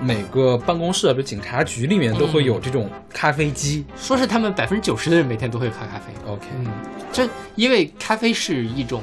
[0.00, 3.84] 每个办公室，比如警察局里面都会有这种咖啡机。
[3.96, 6.12] 说是他们百分之九十的人每天都会喝咖啡。
[6.26, 6.66] OK，嗯，
[7.12, 9.02] 这因为咖啡是一种，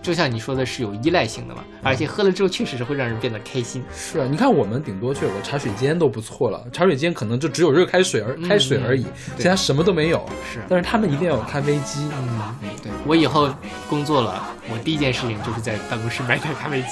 [0.00, 3.82] 就像你说的是有依赖性的嘛，而且喝了之后确实是会让人变得开心。
[3.94, 9.04] 是啊，你看我们顶多就有个茶水间都不错了，茶水间可能就只有热开水而开水而已，
[9.36, 10.24] 其他什么都没有。
[10.52, 12.08] 是，但是他们一定要有咖啡机。
[12.16, 13.52] 嗯，对我以后
[13.88, 16.88] 工作了，我第一件事情就是在办公室买台咖啡机。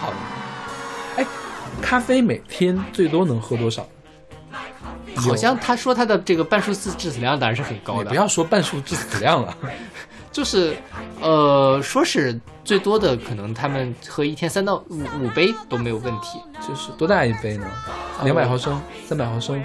[0.00, 0.39] 好的，哎，
[1.80, 3.86] 咖啡每天最多能喝多少？
[5.16, 9.54] 好像他说他的这个半数字致死量当然是很高的，不要说半数致死量了。
[10.32, 10.76] 就是，
[11.20, 17.66] 呃，说是最多的可能他们喝一天三到五五杯都没有问题，就是多大一杯呢？
[18.22, 19.60] 两百毫升、三百毫升。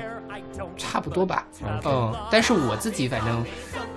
[0.78, 1.46] 差不多吧。
[1.84, 3.46] 嗯，但是我自己反正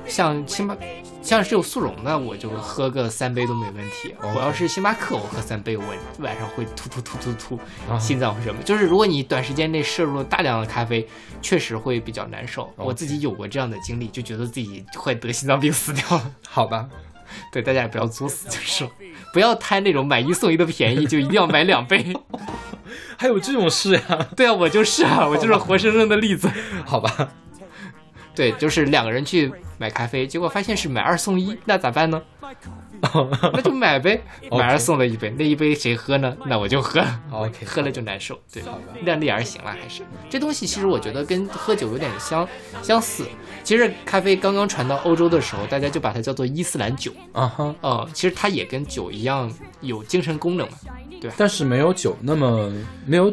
[0.06, 0.76] 像星巴，
[1.22, 4.14] 像是有速溶的，我就喝个三杯都没问题。
[4.20, 5.84] 我要是星巴克，我喝三杯，我
[6.18, 8.62] 晚上会突突突突突，啊心脏会什么？
[8.62, 11.06] 就是如果你短时间内摄入了大量的咖啡，
[11.42, 12.72] 确实会比较难受。
[12.76, 16.30] 我自己有过这样的经历，就觉得自己会得心脏病死掉了。
[16.48, 16.88] 好吧，
[17.52, 18.90] 对，大家也不要作死，就是了
[19.32, 22.12] 不要贪那种买一送一的便宜，就一定要买两杯。
[23.16, 24.28] 还有这种事呀？
[24.36, 26.51] 对啊，我就是啊，我就是活生生的例子。
[26.84, 27.30] 好吧，
[28.34, 32.22] 对，就是两个人去买咖啡，结果发现是买二送一，那咋办呢？
[33.53, 34.20] 那就买呗，
[34.51, 36.36] 买二送了一杯，那一杯谁喝呢？
[36.47, 38.61] 那我就喝，OK 喝了就难受，对
[39.03, 42.49] 量力而行了，还是这东西其实我觉得跟喝酒有点相
[42.82, 43.24] 相似。
[43.62, 49.49] 其实咖啡刚刚传到欧洲的时候，大家就把它叫做伊斯兰酒，啊哈，哦，其实它也跟酒一样
[49.80, 50.78] 有精神功能嘛，
[51.36, 52.72] 但是没有酒那么
[53.06, 53.32] 没有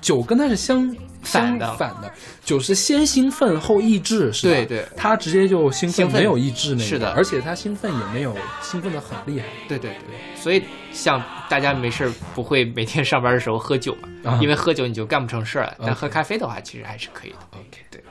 [0.00, 0.86] 酒跟它是相
[1.22, 2.12] 反的相反的，
[2.44, 4.54] 酒是先兴奋后抑制，是吧？
[4.54, 9.46] 对对它直接就兴奋，兴奋没有抑制那个，是的而且它兴奋也没有兴奋的很厉害。
[9.66, 10.62] 对对对，所以
[10.92, 15.74] 像大家没事儿不会每天上班的时候喝酒嘛，啊因为喝酒你就干不成事儿了。
[15.80, 17.36] 但喝咖啡的话，其实还是可以的。
[17.52, 18.02] OK，对。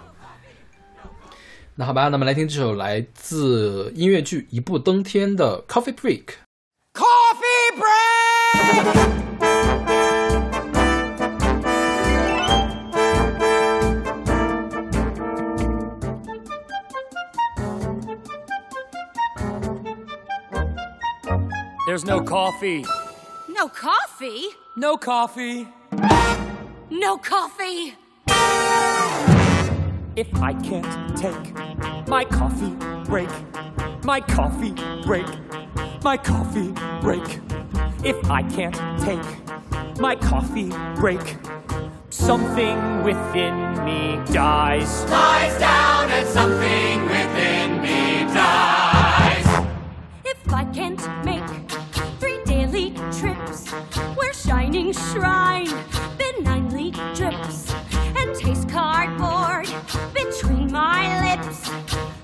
[1.75, 6.23] 那好吧，那么来听这首来自音乐剧《一步登天》的《Coffee Break》。
[6.93, 8.12] Coffee break!
[21.85, 22.83] There's no coffee.
[23.49, 24.47] No coffee?
[24.75, 25.67] No coffee.
[26.89, 27.93] No coffee.
[30.15, 32.75] If I can't take my coffee
[33.05, 33.29] break,
[34.03, 34.73] my coffee
[35.05, 35.27] break,
[36.03, 37.41] my coffee break.
[38.05, 41.37] If I can't take my coffee break,
[42.09, 45.05] something within me dies.
[45.09, 49.67] Lies down and something within me dies.
[50.25, 51.47] If I can't make
[52.19, 53.71] three daily trips
[54.17, 55.69] where shining shrine
[56.17, 57.73] benignly drips
[58.17, 59.69] and taste cardboard
[60.13, 61.71] between my lips,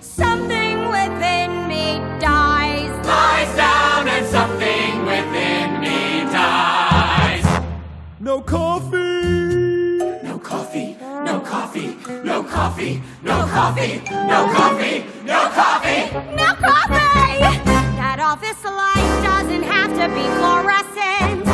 [0.02, 2.59] something within me dies.
[8.22, 9.98] No coffee.
[10.24, 10.98] No coffee.
[11.00, 11.96] No coffee.
[12.26, 13.02] No coffee.
[13.24, 14.02] No coffee.
[14.10, 15.06] No coffee.
[15.24, 16.12] No coffee.
[16.36, 17.40] No coffee!
[17.96, 21.48] That office light doesn't have to be fluorescent.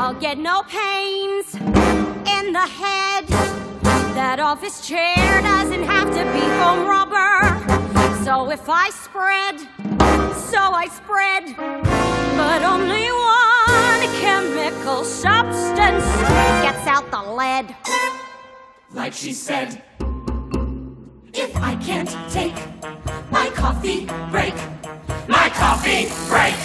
[0.00, 3.26] I'll get no pains in the head.
[4.16, 7.60] That office chair doesn't have to be foam rubber.
[8.24, 9.58] So if I spread,
[10.48, 11.54] so I spread.
[12.38, 13.25] But only one
[14.26, 16.04] chemical substance
[16.64, 17.76] gets out the lead.
[18.92, 19.82] Like she said,
[21.32, 22.56] if I can't take
[23.30, 24.56] my coffee break,
[25.28, 26.58] my coffee break,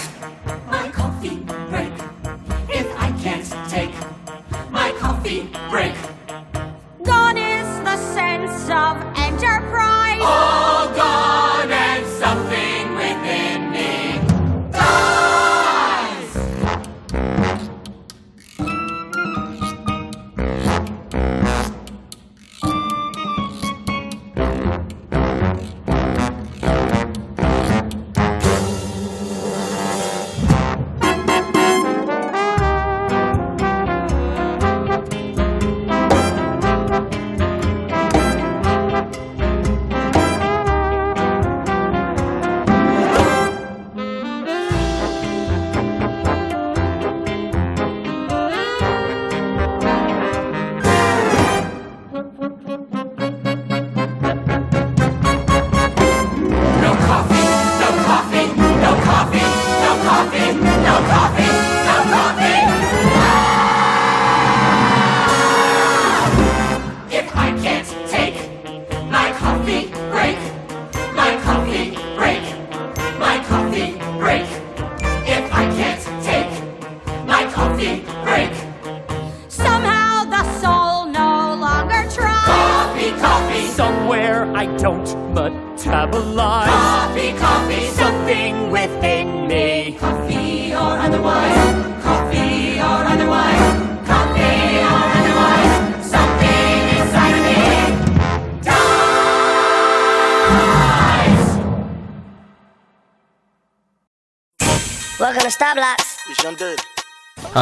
[0.66, 1.38] my coffee
[1.70, 1.92] break.
[2.80, 3.94] If I can't take
[4.70, 5.94] my coffee break,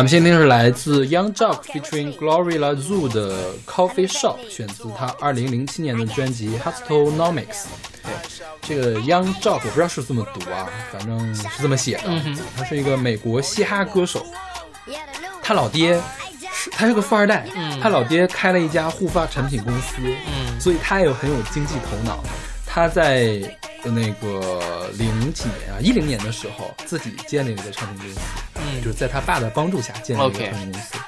[0.03, 7.67] 们现在听是来自 Young Jock featuring Gloria Zoo 的 Coffee Shop，选自他2007年的专辑 Hustlenomics。
[8.63, 12.05] 这个 Young Jock 我不知道是这么读啊，反正是这么写的。
[12.57, 14.25] 他是一个美国嘻哈歌手，
[15.43, 16.01] 他老爹
[16.51, 17.47] 是他是个富二代，
[17.83, 22.25] 他老爹开了一家护发产品公司，嗯所以他也很有经济头脑。
[22.65, 23.39] 他在
[23.85, 28.21] 那个零几年啊，一零年的时候，自己建立了一个唱片公司，
[28.57, 30.99] 嗯就是在他爸的帮助下建立了一个唱片公司。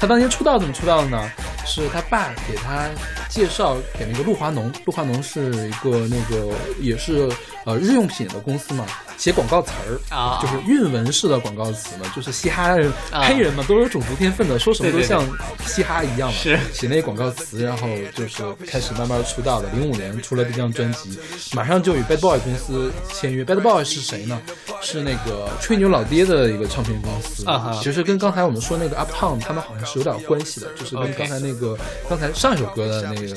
[0.00, 1.30] 他当年出道怎么出道的呢？
[1.66, 2.88] 是他爸给他
[3.28, 7.28] 介绍给那个露华浓，露华浓是一个那个也是
[7.64, 15.22] 呃日用品的公司嘛，写广告词儿啊就是韵文式的广告词嘛，就是嘻哈人、啊黑人嘛都有种族天分的，说什么都像
[15.66, 19.68] 嘻哈一样嘛，是写那些广告词，然后就是开始慢慢出道的。
[19.70, 21.18] 零五年出了这张专辑，
[21.52, 23.44] 马上就与 Bad Boy 公司签约。
[23.44, 24.40] Bad Boy 是谁呢？
[24.80, 31.76] 是那个吹牛老爹的一个唱片公司，啊其实跟刚才我们说那个 Uptown 他们好像是有点关系的，就是跟刚才那个
[32.08, 33.28] 刚才上一首歌的那个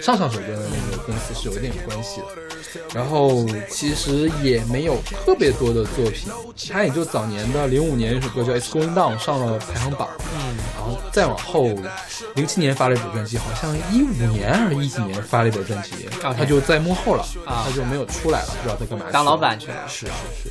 [0.00, 2.26] 上上首歌的那个公司是有一点关系的。
[2.94, 6.30] 然后其实也没有特别多的作品，
[6.70, 11.74] 他也就早年的零五年有一首歌叫《It's Going Down》上了排行榜，嗯，然后再往后，
[12.34, 19.06] 零七年发了一本专辑，好像一五年还是一几年发了一本专辑，OK 他就在幕后了，啊他就没有出来了，不知道在干嘛。
[19.10, 20.12] 当老板去了是是
[20.42, 20.50] 是。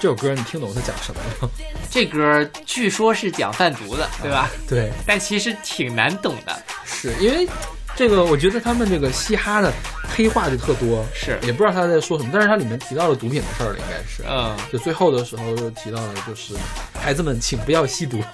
[0.00, 1.50] 这首歌你听懂他讲什么了吗？
[1.90, 4.50] 这歌据说是讲贩毒的，对吧？
[4.66, 6.62] 对，但其实挺难懂的。
[6.86, 7.46] 是因为
[7.94, 9.70] 这个，我觉得他们这个嘻哈的
[10.08, 16.54] 黑话就特多，是也不知道他在说什么，但是他里面提到了毒品的事儿了，应该是，嗯，就最后的时候又提到了，就是
[16.98, 18.24] 孩子们请不要吸毒，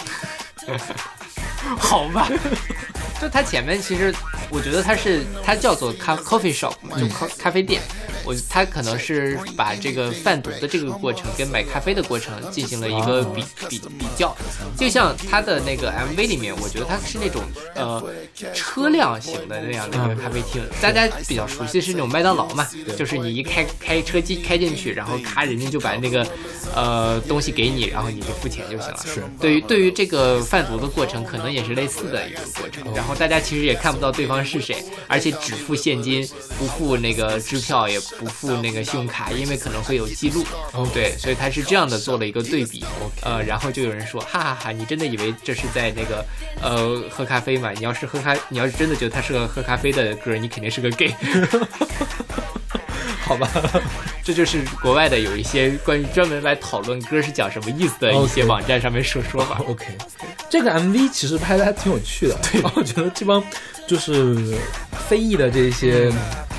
[1.79, 2.29] 好吧。
[3.21, 4.15] 就它前面其实，
[4.51, 7.81] 我觉得它是它叫做咖 coffee shop 嘛，就咖咖啡店。
[8.27, 14.37] 我它可能是把这个贩毒的这个过程跟买咖啡的过程进行了一个比比比较，
[14.77, 17.41] 就像它的那个 MV 里面，我觉得它是那种
[17.77, 18.03] 呃
[18.53, 22.67] 车辆型的那样的一个咖啡厅，大家比较熟悉是那种麦当劳嘛，
[22.99, 26.27] 就是你一开开车机开进去，然后咔人家就把那个
[26.75, 29.01] 呃东西给你，然后你就付钱就行了。
[29.07, 29.23] 是。
[29.41, 32.85] 对于对于这个贩毒的过程，可能也是类似的一个过程。
[32.95, 34.77] 然后大家其实也看不到对方是谁，
[35.09, 36.27] 而且只付现金，
[36.59, 40.45] 不付那个支票，也不付那个信用卡，因为可能会有记录。
[40.73, 42.85] 哦对，所以他是这样的做了一个对比。
[43.23, 46.25] 呃，然后就有人说，哈哈哈，你真的以为这是在那个
[46.63, 47.73] 呃喝咖啡吗？
[47.73, 51.15] 你要是喝咖，你要是真的觉得他是个喝咖啡的歌，你肯定是个 gay。
[53.27, 53.51] 好吧？
[54.23, 59.61] 这就是国外的有一些关于专门来讨论歌是讲什么意思的一些网站上面说说法。
[59.67, 59.87] OK，
[60.49, 63.43] 这个 MV 其实拍的还挺有趣的，对，我觉得这帮
[63.87, 64.37] 就是
[65.09, 66.09] 非裔的这些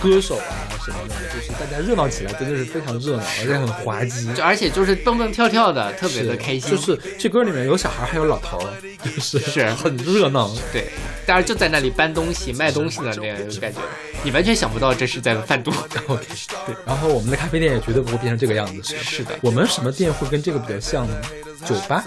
[0.01, 4.33] 歌手啊什么的，就是大家热闹起来真的是非常热闹，而且很滑稽。
[4.33, 6.71] 就而且就是蹦蹦跳跳的，特别的开心。
[6.71, 8.71] 就是这歌里面有小孩，还有老头儿，
[9.03, 10.49] 就是是 很热闹。
[10.71, 10.89] 对，
[11.25, 13.79] 大家就在那里搬东西、卖东西的那样感觉，
[14.23, 15.73] 你完全想不到这是在贩毒。
[16.07, 16.25] OK，
[16.65, 18.95] 对，然后我们的咖啡店也绝对不会变成这个样子。
[18.97, 21.21] 是的我们什么店会跟这个比较像呢？
[21.65, 22.03] 酒吧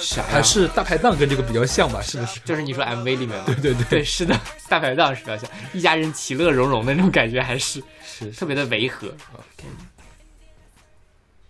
[0.00, 2.00] 啥还是大排档跟这个比较像吧？
[2.00, 2.40] 是不是？
[2.40, 3.44] 就是你说 MV 里面吗？
[3.46, 4.38] 对对对对，是的，
[4.68, 9.12] 大排档是比较像一家人其乐融融的那种感觉，还是是特别的违和。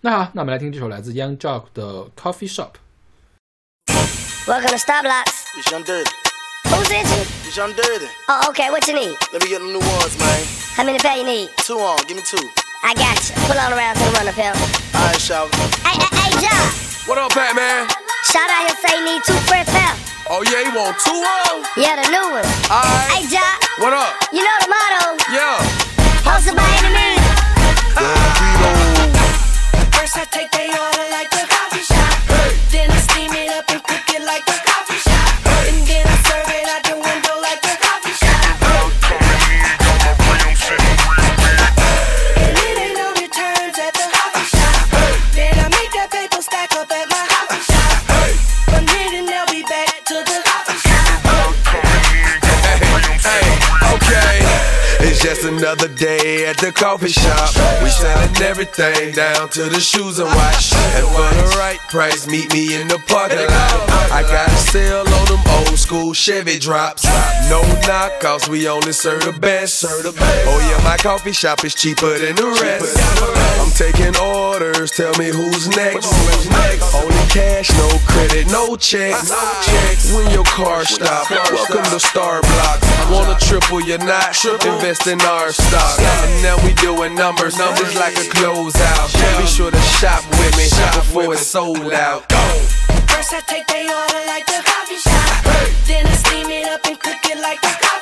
[0.01, 2.71] 那好，那我们来听这首来自 Young Jock 的 Coffee Shop。
[4.45, 5.05] Welcome to Stop
[6.69, 6.69] Blocks.
[6.69, 6.71] It's Young Dirty.
[6.75, 7.11] Who's this?
[7.47, 8.07] It's Young Dirty.
[8.29, 8.69] Oh, okay.
[8.69, 9.17] What you need?
[9.33, 10.45] Let me get them new ones, man.
[10.75, 11.49] How many pair you need?
[11.65, 11.97] Two on.
[12.07, 12.37] Give me two.
[12.83, 13.35] I got you.
[13.49, 14.55] Pull on around to the runner, pimp.
[14.95, 15.49] All right, shout.
[15.83, 16.69] Hey, hey, hey, John.
[17.09, 17.87] What up, Pat, man?
[18.29, 19.93] Shout out here say he need two fresh pair.
[20.29, 21.65] Oh, yeah, you want two on?
[21.75, 22.45] Yeah, the new one.
[22.69, 23.09] All right.
[23.17, 23.57] Hey, John.
[23.81, 24.13] What up?
[24.31, 25.17] You know the motto.
[25.33, 25.57] Yeah.
[26.21, 27.25] Hustle by any means.
[29.97, 31.29] First I take they order like
[55.69, 56.18] other day
[56.49, 57.53] at the coffee shop.
[57.83, 60.73] We selling everything down to the shoes and watch.
[60.97, 64.09] And for the right price, meet me in the parking lot.
[64.11, 67.03] I got a sale on them old school Chevy drops.
[67.49, 69.85] No knockoffs, we only serve the best.
[69.85, 72.97] Oh yeah, my coffee shop is cheaper than the rest.
[73.61, 76.09] I'm taking orders, tell me who's next.
[76.95, 79.29] Only cash, no credit, no checks.
[80.15, 82.81] When your car stop, welcome to Star Block.
[83.11, 84.33] Wanna triple your knot,
[84.65, 85.99] invest in our stock.
[86.39, 89.41] And now we doing numbers, numbers like a closeout.
[89.41, 92.31] Be sure to shop with me before it's sold out.
[93.11, 95.43] First I take they order like the coffee shop.
[95.85, 97.98] Then I steam it up and cook it like the coffee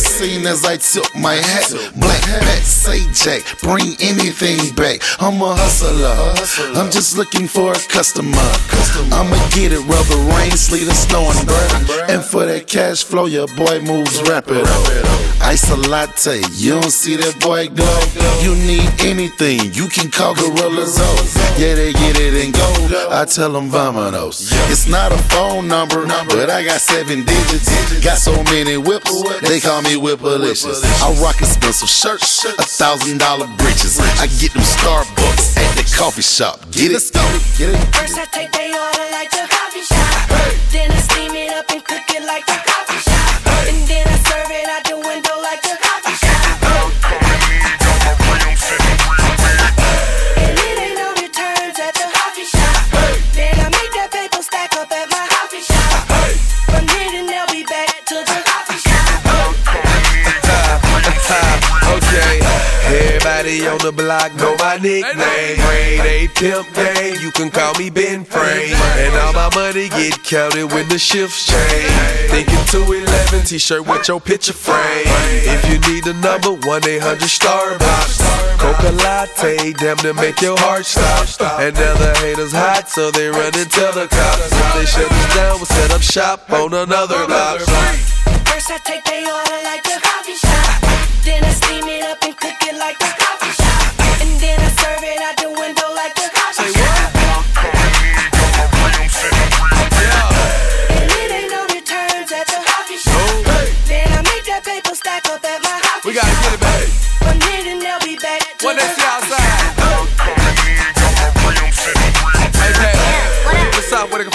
[0.00, 0.17] Yes.
[0.18, 1.70] Scene as I tip my hat.
[1.94, 5.00] Black hat, say Jack, bring anything back.
[5.20, 6.74] I'm a hustler.
[6.74, 8.34] I'm just looking for a customer.
[9.14, 12.10] I'ma get it, whether rain, sleet, or snow and bird.
[12.10, 14.66] And for that cash flow, your boy moves rapid.
[15.40, 18.00] Ice a latte, you don't see that boy glow.
[18.42, 21.54] You need anything, you can call Gorillas O.
[21.56, 23.08] Yeah, they get it and go.
[23.10, 24.50] I tell them vamonos.
[24.68, 27.70] It's not a phone number, but I got seven digits.
[28.04, 30.80] Got so many whips, they call me Whipalicious.
[31.04, 34.00] I rock expensive shirts, a thousand dollar breeches.
[34.00, 36.60] I get them Starbucks at the coffee shop.
[36.70, 37.04] Get it?
[37.58, 37.94] Get it?
[37.94, 40.28] First I take they order like the coffee shop.
[40.72, 42.57] Then I steam it up and cook it like
[63.48, 63.68] the coffee shop.
[63.68, 63.68] okay.
[63.68, 65.56] Everybody Everybody on the block know my nickname.
[65.56, 68.76] Grade A pimp game, you can call me Ben Frame.
[69.00, 72.30] And all my money get counted when the shifts change.
[72.30, 75.08] Thinking 211 t-shirt with your picture frame.
[75.48, 78.20] If you need a number, 1-800 Starbucks.
[78.58, 81.60] Coca latte, damn to make your heart stop.
[81.60, 84.52] And now the haters hot, so they run and tell the cops.
[84.52, 87.60] If they shut us down, we'll set up shop on another block.
[88.44, 90.82] First I take they order like a coffee shop.
[91.24, 93.17] Then I steam it up and cook it like the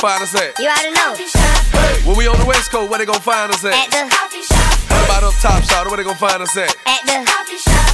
[0.03, 0.59] find us at?
[0.59, 1.15] You already know.
[2.03, 3.87] When we on the West Coast, where they gonna find us At at?
[3.89, 4.75] the coffee shop.
[4.91, 5.87] What about up top, shot?
[5.87, 6.75] Where they gonna find us at?
[6.85, 7.87] at the Coffee shop.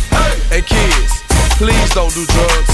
[0.49, 1.13] Hey kids,
[1.61, 2.73] please don't do drugs.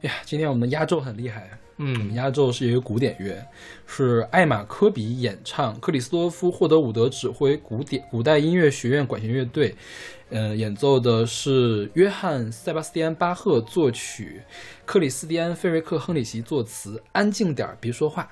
[0.00, 1.50] 呀，今天我们压轴很厉害。
[1.76, 3.44] 嗯压轴是一个古典乐，
[3.86, 9.74] 是艾玛科比演唱，克里斯多夫霍德伍德指挥古典古代音乐学院管弦乐队，
[10.32, 14.42] 呃，演奏的是约翰塞巴斯蒂安巴赫作曲，
[14.86, 18.28] 克里斯蒂安费瑞克亨里奇作词，安静点儿别说话。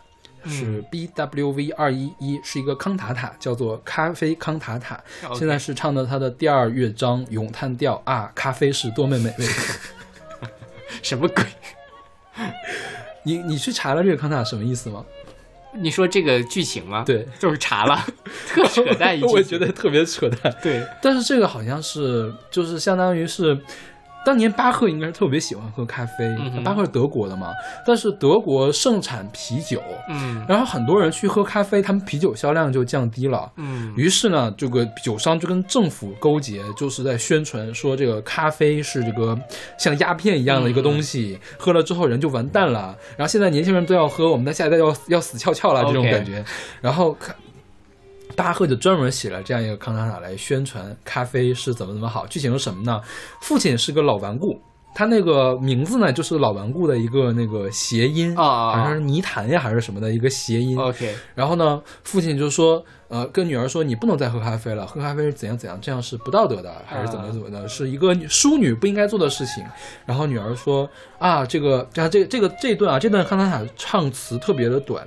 [0.46, 4.98] 是 B W V 二一一，是一个康塔塔，叫做咖啡康塔塔。
[5.34, 9.46] 现在是唱的它的第二乐章咏叹调啊，咖啡是多么美味。
[11.04, 11.44] 什么鬼？
[13.22, 15.04] 你你去查了这个康塔塔什么意思吗？
[15.74, 17.04] 你说这个剧情吗？
[17.06, 18.04] 对，就是查了，
[18.48, 19.26] 特扯淡一 句。
[19.26, 20.54] 我觉得特别扯淡。
[20.62, 23.58] 对，但是这个好像是就是相当于是。
[24.24, 27.52] 当年巴赫应该是特别喜欢喝咖啡，嗯巴赫是德国的嘛，
[27.86, 33.50] 但是德国盛产啤酒，嗯然后很多人去喝咖啡，他们啤酒销量就降低了。
[33.56, 39.38] 嗯于是呢，这个酒商就跟政府勾结，就是在宣传说这个咖啡是这个
[39.78, 42.96] 像鸦片一样的一个东西，嗯喝了之后人就完蛋了。
[43.16, 46.44] 然后现在年轻人都要喝，我们的下一代要要死翘翘了这种感觉。
[46.80, 47.34] 然后看
[48.42, 52.26] 巴赫就专门写了这样一个康塔塔来宣传咖啡是怎么怎么好。
[52.26, 53.00] 剧情是什么呢？
[53.42, 54.60] 父亲是个老顽固。
[54.92, 60.76] 他那个名字呢，就是老顽固的一个那个谐音啊好像是泥潭呀，还是什么的一个谐音。
[60.76, 69.64] OK，然后呢，父亲就说，呃，跟女儿说，你不能再喝咖啡了，喝咖啡是怎样怎样，这样是不道德的，还是怎么怎么的，是一个淑女不应该做的事情。
[70.04, 70.90] 然后女儿说，
[71.20, 75.06] 啊，这个，这这这个这段啊，这段康塔塔唱词特别的短。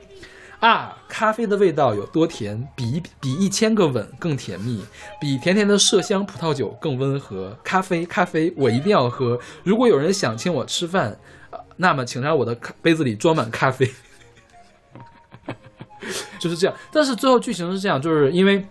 [0.63, 2.69] 啊，咖啡的味道有多甜？
[2.73, 4.81] 比比一千个吻更甜蜜，
[5.19, 7.57] 比甜甜的麝香葡萄酒更温和。
[7.65, 9.37] 咖啡，咖啡，我一定要喝。
[9.63, 11.19] 如果有人想请我吃饭，
[11.75, 13.91] 那么请让我的杯子里装满咖啡。
[16.39, 16.73] 就是这样。
[16.93, 18.65] 但是最后剧情是这样，就是因为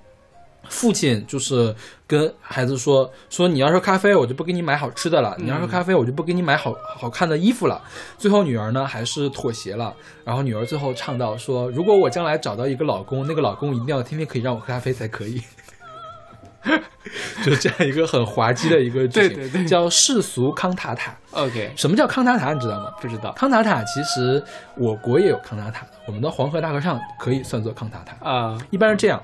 [0.68, 1.74] 父亲就是
[2.06, 7.82] 跟孩子说说你要喝咖啡，我就不给你买好吃的了；你要喝咖啡，我就不给你买好好看的衣服了。
[8.16, 9.94] 最后女儿呢还是妥协了，
[10.24, 15.43] 然后女儿最后唱到说，如果我将来找到一个老公，那个老公一定要天天可以让我喝咖啡才可以。
[17.44, 21.12] 就这样一个很滑稽的一个剧情，对对对叫世俗康塔塔。
[21.32, 22.52] OK，什么叫康塔塔？
[22.52, 22.89] 你知道吗？
[23.01, 24.43] 不知道康塔塔其实
[24.76, 28.14] 我国也有康塔塔的，我们的黄河大合唱可以算作康塔塔。
[28.24, 29.20] 啊，一般是这样，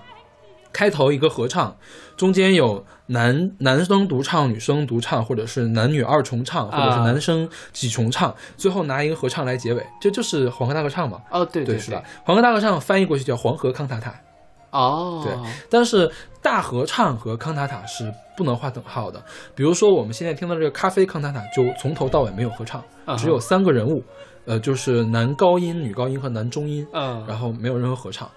[0.73, 1.77] 开头一个合唱，
[2.16, 11.20] 中间有男男生独唱、女生独唱，或者是男女二重唱，或者是啊男生几重唱，最后拿一个合唱来结尾，这就是黄河大合唱嘛。
[11.31, 12.03] 哦，对对，对，是的？
[12.24, 14.15] 黄河大合唱翻译过去叫黄河康塔塔，
[14.70, 15.35] 哦，对
[15.70, 16.11] 但是
[16.43, 19.23] 大合唱和康塔塔是不能划等号的。
[19.55, 24.03] 比如说我们现在听到这个咖啡康塔塔，就从头到尾没有合唱啊，只有三个人物，
[24.45, 28.31] 呃，就是男高音、女高音和男中音，嗯然后没有任何合唱。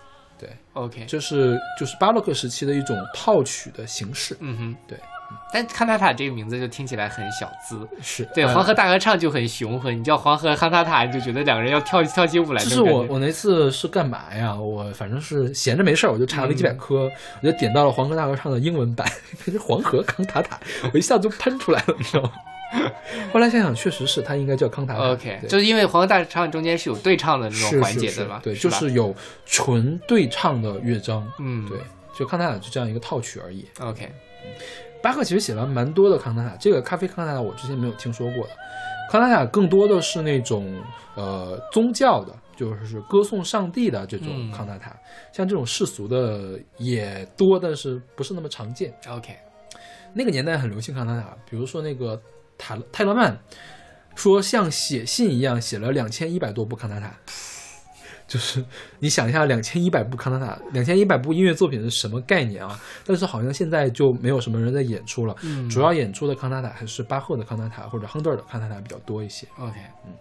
[0.73, 4.35] 对，，OK，这是就是巴洛克时期的一种套曲的形式。
[4.39, 4.97] 嗯哼，对。
[5.53, 12.61] 但康塔塔这个名字就听起来很小资，是对，呃黄河大合唱就很雄浑，你叫黄河康塔塔，你就觉得两个人要跳跳起舞来。
[12.61, 14.53] 就是我我那次是干嘛呀？
[14.53, 17.11] 我反正是闲着没事儿，我就查了几百科，嗯
[17.43, 19.07] 我就点到了黄河大合唱的英文版，
[19.45, 20.59] 是 黄河康塔塔，
[20.93, 22.31] 我一下就喷出来了，你知道吗？
[23.33, 25.11] 后来想想，确实是他应该叫康塔塔。
[25.11, 29.13] OK，就是因为黄河大合唱中间是有对唱的那种环节的嘛，对，是就是有
[29.45, 31.29] 纯对唱的乐章。
[31.39, 31.77] 嗯对，
[32.17, 33.65] 就康塔塔就这样一个套曲而已。
[33.79, 34.09] OK，
[35.01, 38.49] 巴赫其实写了蛮多的康塔塔，这个咖啡康塔塔我之前没有听说过的。
[39.09, 40.73] 康塔塔更多的是那种
[41.15, 44.95] 呃宗教的，就是歌颂上帝的这种嗯康塔塔，
[45.33, 48.93] 像这种世俗的也多，但是不是那么常见。
[49.09, 49.35] OK，
[50.13, 52.21] 那个年代很流行康塔塔，比如说那个
[52.61, 53.39] 塔泰勒曼
[54.15, 57.11] 说像写信一样写了两千一百多部康塔塔，
[58.27, 58.63] 就是
[58.99, 62.79] 你想一下，两千一百部康塔塔，两千一百部音乐作品是什么概念啊？
[63.03, 69.47] 但是好像现在就没有什么人在演出了，嗯主要演出的康塔塔还是巴赫的康塔塔或者亨德尔的康塔塔比较多一些。
[69.57, 69.75] OK，
[70.05, 70.13] 嗯，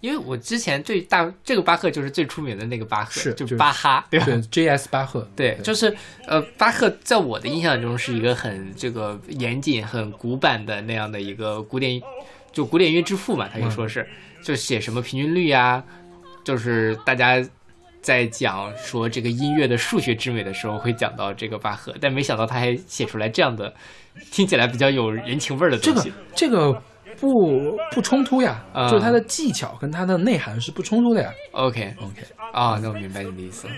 [0.00, 4.26] 因为我之前对大这个巴赫就是最出名的那个巴赫，是就巴哈，对吧？
[4.26, 4.88] 对，J.S.
[4.90, 5.94] 巴赫，对，就是
[6.26, 12.00] 呃，巴赫在我的印象中是一个很这个严谨、很古板的那样的一个古典，
[12.52, 14.08] 就古典音乐之父嘛，他就说是，
[14.42, 15.84] 就写什么平均律啊，
[16.42, 17.46] 就是大家
[18.00, 23.74] 在讲说这个音乐的数学之美的时候会讲到这个巴赫，但没想到他还写出来这样的
[24.30, 26.12] 听起来比较有人情味儿的这个东西。
[26.34, 26.82] 这个
[27.18, 31.32] 不不冲突呀，啊就是它的技巧跟它的内涵是不冲突的呀。
[31.52, 32.22] OK OK，
[32.52, 33.72] 啊，那我明白你的意思了。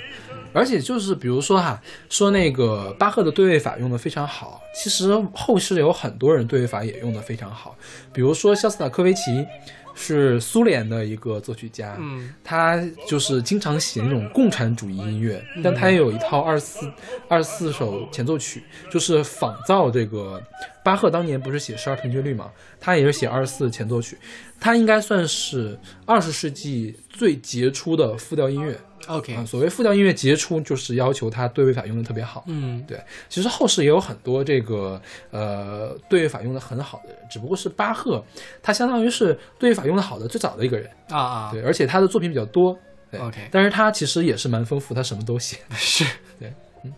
[0.52, 1.80] 而且就是比如说哈，
[2.10, 7.76] 说那个巴赫的对位法用的非常好，其实后世有很多人对位法也用的非常好，
[8.12, 9.46] 比如说肖斯塔科维奇。
[9.94, 15.62] 是苏联的一个作曲家，嗯，他就是经常写那种共产主义音乐，嗯。
[15.62, 16.90] 但他也有一套二四
[17.28, 20.42] 二四首前奏曲，就是仿造这个
[20.82, 22.50] 巴赫当年不是写十二平均律嘛，
[22.80, 24.16] 他也是写二四前奏曲，
[24.58, 28.78] 他应该算是二十世纪最杰出的复调音乐。
[29.08, 32.44] OK，啊，所谓复调音乐杰出，就是要求他对位法用的特别好。
[32.46, 35.00] 嗯，对，其实后世也有很多这个
[35.30, 38.24] 呃对位法用的很好的人，只不过是巴赫，
[38.62, 40.90] 他相当于是对位法用的好的最早的一个人。
[41.08, 42.78] 啊啊，对，而且他的作品比较多。
[43.10, 45.58] 对 OK 但是他其实也是蛮丰富，他什么都写。
[45.72, 46.02] 是
[46.38, 46.50] 对，
[46.82, 46.92] 嗯，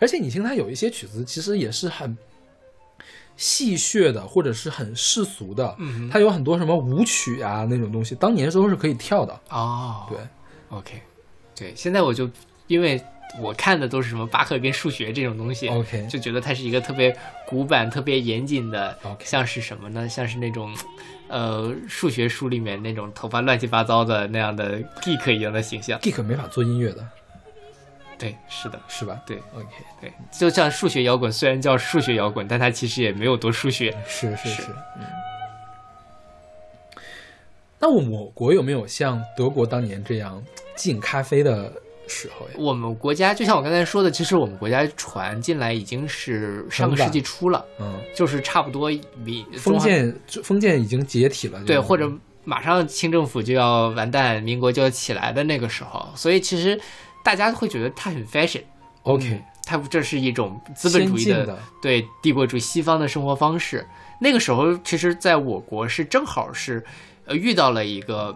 [0.00, 2.16] 而且你听他有一些曲子，其实也是很
[3.36, 5.76] 戏谑的，或者是很世俗的。
[6.10, 9.38] 他有很多什么舞曲啊那种东西，当年都是可以跳的。
[9.50, 10.18] 哦，对
[10.70, 11.02] ，OK，
[11.58, 12.30] 对，现在我就
[12.66, 13.02] 因为
[13.40, 17.14] 我看的都是什么巴赫跟数学这种东西 OK 就觉得它是一个特别
[17.46, 20.08] 古板、特别严谨的像是什么呢？
[20.08, 20.74] 像是那种
[21.28, 25.98] 呃数学书里面那种头发乱七八糟的那样的 geek 一样的形象。
[26.00, 27.06] Geek 没法做音乐的，
[28.18, 29.20] 对，是的，是吧？
[29.26, 29.66] 对，OK，
[30.00, 33.94] 对，就像数学摇滚，虽然叫数学摇滚，但它其实也没有多数学。
[34.06, 35.04] 是是是是，嗯。
[37.80, 40.42] 那我们国有没有像德国当年这样
[40.76, 41.72] 禁咖啡的
[42.06, 42.54] 时候呀？
[42.56, 48.90] 我们国家就像我刚才说的，其实我们国家传进来已经是上个世纪初了，嗯，就是差不多
[49.24, 52.10] 比封建封建已经解体了，对，或者
[52.44, 56.80] 马上清政府就要完蛋，民国就要起来的那个时候，所以其实
[57.22, 58.62] 大家会觉得它很 fashion。
[59.02, 63.86] OK，嗯它这是一种资本主义的的对帝国主义西方的生活方式。
[64.18, 66.82] 那个时候，其实在我国是正好是
[67.28, 68.34] 呃遇到了一个，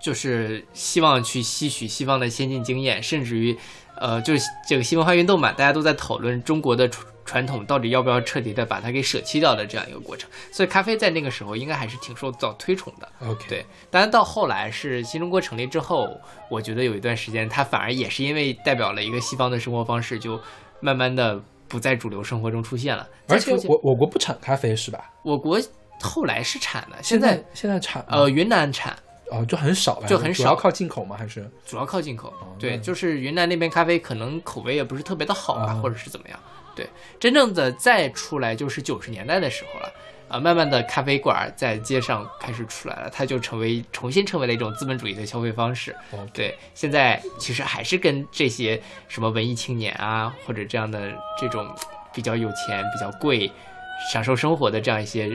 [0.00, 3.56] 就是希望去吸取西方的先进经验，甚至于
[3.96, 10.28] 呃就是这个新文化运动嘛，大家都在讨论中国的传传统到底要不要彻底的把它给舍弃掉的这样一个过程。
[10.50, 13.08] 所以咖啡在那个时候应该还是挺受到推崇的。
[13.20, 16.08] OK，对，当然到后来是新中国成立之后，
[16.50, 20.38] 我觉得有一段时间，它反而也是因为代表了一个西方的生活方式，就
[20.80, 23.08] 慢慢的不在主流生活中出现了。
[23.28, 25.08] 而且我我国不产咖啡是吧？
[25.22, 25.60] 我国
[26.02, 28.94] 后来是产的，现在现在产呃云南产，
[29.30, 31.16] 哦就很少了，就很少主要靠进口吗？
[31.16, 32.34] 还是主要靠进口。
[32.58, 36.38] 对，就是云南那边咖啡可能口味也不是特别的好吧，哦或者是怎么样。
[36.74, 36.88] 对，
[37.20, 39.92] 真正的再出来就是九十年代的时候了。
[40.28, 45.94] 啊，慢慢的咖啡馆在街上开始出来了，它就成为重新成为了一种资本主义的消费方式。
[46.32, 51.68] 对，现在其实还是跟这些什么文艺青年啊，或者这样的这种
[52.14, 53.52] 比较有钱、比较贵、
[54.10, 55.28] 享受生活的这样一些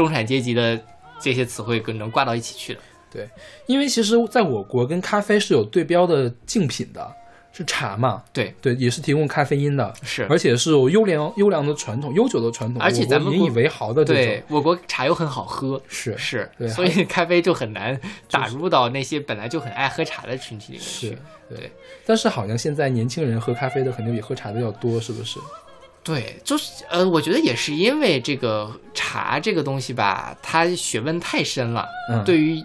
[0.00, 0.80] 中产阶级的
[1.20, 2.80] 这些词汇，跟能挂到一起去的。
[3.12, 3.28] 对，
[3.66, 7.12] 因为其实在我国跟咖啡是有对标的竞品的，
[7.52, 8.22] 是茶嘛。
[8.32, 14.44] 对对，也是提供咖啡因的，是而且是有优良优良的传统、悠久的传统，而且咱们引以为豪的这对种。
[14.56, 18.00] 我国茶又很好喝，是是对，所以咖啡就很难
[18.30, 21.18] 打入到那些本来就很爱喝茶的群体里面去是。
[21.48, 21.72] 对对
[22.06, 25.40] 但是好像现在年轻人喝咖啡的肯定比喝茶的要多，是不是？
[26.02, 31.86] 对，就是呃，我觉得也是因为这个茶这个东西吧，它学问太深了。
[32.10, 32.64] 嗯对于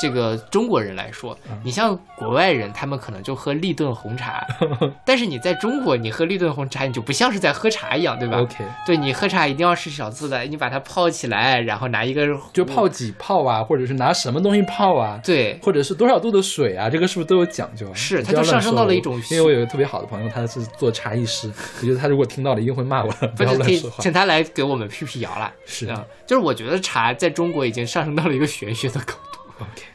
[0.00, 4.44] 这个中国人来说，你像国外人，他们可能就喝立顿红茶，
[5.06, 15.18] 但是你在中国，你喝立顿红茶，你就不像是在喝茶一样，对吧 OK 对你喝茶一定要是小资的，你把它泡起来，然后拿一个就泡几泡啊，或者是拿什么东西泡啊？
[15.24, 16.90] 对，或者是多少度的水啊？
[16.90, 17.94] 这个是不是都有讲究啊？
[17.94, 21.50] 是它就上升到了一种因为我有一个特别好的朋友，他是做茶艺师，
[21.80, 24.02] 我觉得他如果听到了，一定会骂我的， 不要乱说话。
[24.02, 25.50] 请他来给我们辟辟谣了。
[25.64, 29.35] 是啊、就是我觉得茶在中国已经上升到了一个玄学的高度。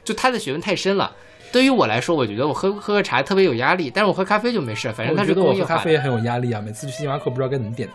[0.03, 1.11] 就他的学问太深了。
[1.51, 5.53] 对于我来说，我觉得我喝喝个茶特别有压力，但是我喝咖啡就没事，反正他是我觉得我。
[5.53, 7.89] 喝咖啡也很有压力啊，每次去星巴克不知道该怎么点。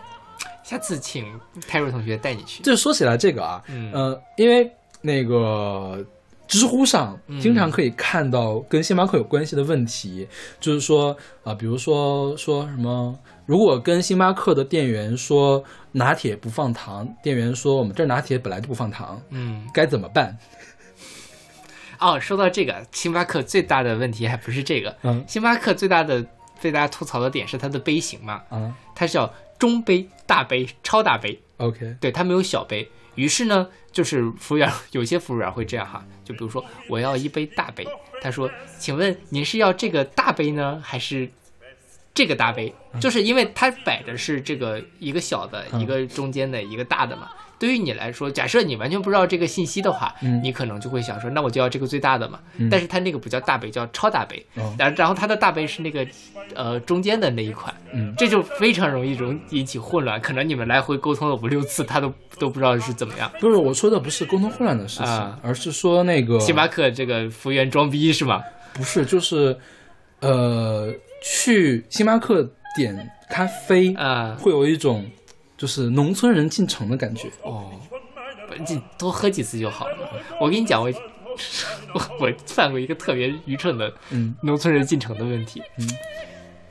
[0.63, 1.25] 下次请
[1.67, 2.61] 泰瑞同学带你去。
[2.61, 4.69] 就说起来这个啊，嗯呃，因为
[5.01, 6.05] 那个
[6.47, 10.27] 知乎上嗯经常可以看到跟星巴克有关系的问题，
[10.59, 13.17] 就是说啊、比如说说什么，
[13.47, 15.63] 如果跟星巴克的店员说
[15.93, 20.37] 拿铁不放糖，店员说我们这儿拿铁本来就不放糖，嗯，该怎么办？
[21.99, 26.25] 哦，说到这个，星巴克最大的问题还不是这个，嗯星巴克最大的
[26.61, 32.89] 被大家吐槽的点是它的杯型嘛，嗯它是叫中杯、大杯、超大杯，，OK，对，它没有小杯。
[33.15, 37.87] 于是呢，就是服务员 有些服务员会这样哈，就比如说我要一杯大杯，
[38.21, 41.27] 他说，请问您是要这个大杯呢，还是
[42.13, 42.73] 这个大杯？
[43.01, 47.31] 就是因为它摆的是这个一个小的，嗯一个中间的，一个大的嘛。
[47.59, 52.39] 对于你来说，假设你完全不知道这个信息的话，嗯你可能就会想说，那我就要这个最大的嘛。
[52.57, 54.45] 嗯但是它那个不叫大杯，叫超大杯。
[54.55, 56.05] 哦然然后它的大杯是那个
[56.55, 60.19] 呃中间的那一款，嗯这就非常容易容引起混乱。
[60.21, 63.31] 可能你们来回沟通了五六次，他都都不知道是怎么样。
[63.39, 68.41] 不是我说的不是沟通混乱的事情，啊而是说那个星巴克这个服务员装逼是吗？
[68.73, 69.57] 不是，就是
[70.19, 70.93] 呃，
[71.23, 75.03] 去星巴克点咖啡啊，会有一种
[75.57, 77.29] 就是农村人进城的感觉。
[77.43, 77.71] 哦，
[78.69, 79.97] 你多喝几次就好了。
[80.39, 80.89] 我跟你讲，我
[81.93, 85.61] 我我犯过一个特别愚蠢的嗯农村人进城的问题。
[85.77, 85.89] 嗯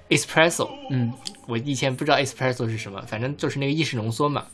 [0.08, 1.12] ，espresso，嗯，
[1.46, 4.46] 我以前不知道 espresso 是什么，反正就是那个意式浓缩嘛。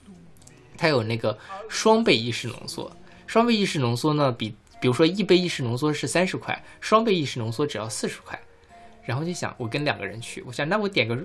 [0.77, 1.39] 它有那个
[1.69, 2.91] 双倍意式浓缩，
[3.27, 8.39] 双倍意式浓缩呢，比比如说一杯意式浓缩是三十块，双倍意式浓缩只要四十块。
[9.05, 11.17] 然后就想，我跟两个人去，我想那我点个，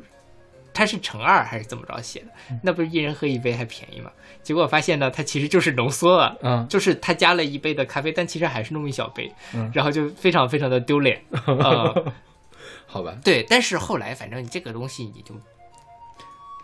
[0.78, 2.28] 它是乘二还是怎么着写的？
[2.62, 4.12] 那不是一人喝一杯还便宜吗？
[4.44, 11.94] 结果发现呢，它其实就是浓缩了，嗯就是它加了一杯的咖啡，但其实还是那么一小杯，嗯然后就非常非常的丢脸啊、
[12.86, 15.34] 好吧，对，但是后来反正你这个东西你就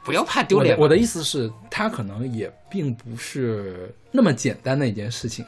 [0.06, 0.76] 不要怕丢脸。
[0.76, 5.44] 我的我的意思是，它可能也并不是那么简单的一件事情。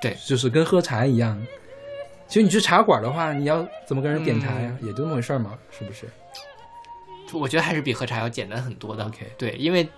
[0.00, 1.40] 对，就是跟喝茶一样。
[2.28, 4.76] 其实你去茶馆的话，你要怎么跟人点茶呀？
[4.80, 6.08] 嗯也就那么回事嘛，是不是？
[7.32, 9.04] 我觉得还是比喝茶要简单很多的。
[9.04, 9.88] OK 对，因为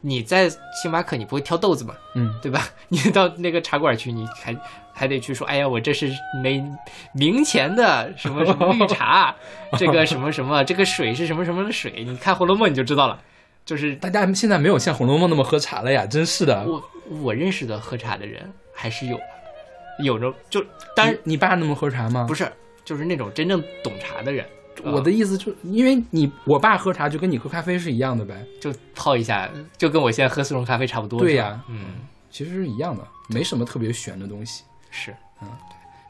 [0.00, 0.48] 你在
[0.82, 2.62] 星巴克你不会挑豆子嘛，嗯，对吧？
[2.88, 4.56] 你到那个茶馆去，你还
[4.92, 6.10] 还得去说，哎呀，我这是
[6.42, 6.64] 没
[7.12, 9.34] 明前的什么什么绿茶，
[9.78, 13.20] 这个什么什么，这个水是什么什么的水，你看《红楼梦》你就知道了。
[13.64, 16.62] 就是大家现在没有像《红楼梦》那么喝茶了呀，真是的。
[16.64, 16.90] 我
[17.20, 19.18] 我认识的喝茶的人还是有，
[19.98, 20.64] 有着就
[20.94, 22.26] 当然你你爸那么喝茶吗？
[22.28, 22.48] 不是，
[22.84, 24.46] 就是那种真正懂茶的人。
[24.92, 31.18] 我的意思就，因为你我爸喝茶就跟你喝咖啡是一样的呗，就泡一下，就跟我现在喝速溶咖啡差不多。
[31.18, 31.96] 对呀、嗯，
[32.30, 34.64] 其实是一样的，没什么特别玄的东西。
[34.90, 35.48] 是，嗯，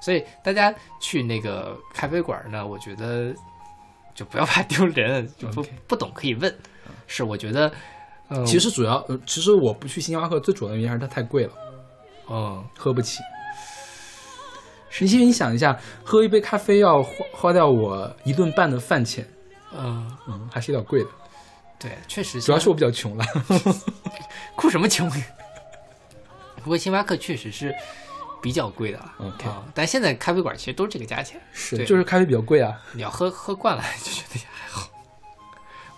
[0.00, 3.34] 所以大家去那个咖啡馆呢，我觉得
[4.14, 6.54] 就不要怕丢人，就不不懂可以问。
[7.06, 7.72] 是，我觉得，
[8.28, 11.52] 呃，其实主要，呃，其实我不去星巴克最主要的原因还是它太贵了，
[12.28, 13.20] 嗯，喝不起。
[14.90, 19.26] 实你想一下，喝一杯咖啡要花花掉我一顿半的饭钱，
[19.72, 21.08] 嗯嗯，还是有点贵的。
[21.78, 23.24] 对，确实，主要是我比较穷了，
[24.56, 25.10] 哭什么穷？
[26.62, 27.74] 不过星巴克确实是
[28.42, 29.14] 比较贵的啊
[29.44, 32.80] 啊但现在咖啡馆其实都是这个价钱，是就是咖啡比较贵啊。
[32.92, 34.88] 你要喝喝惯了就觉得也还好。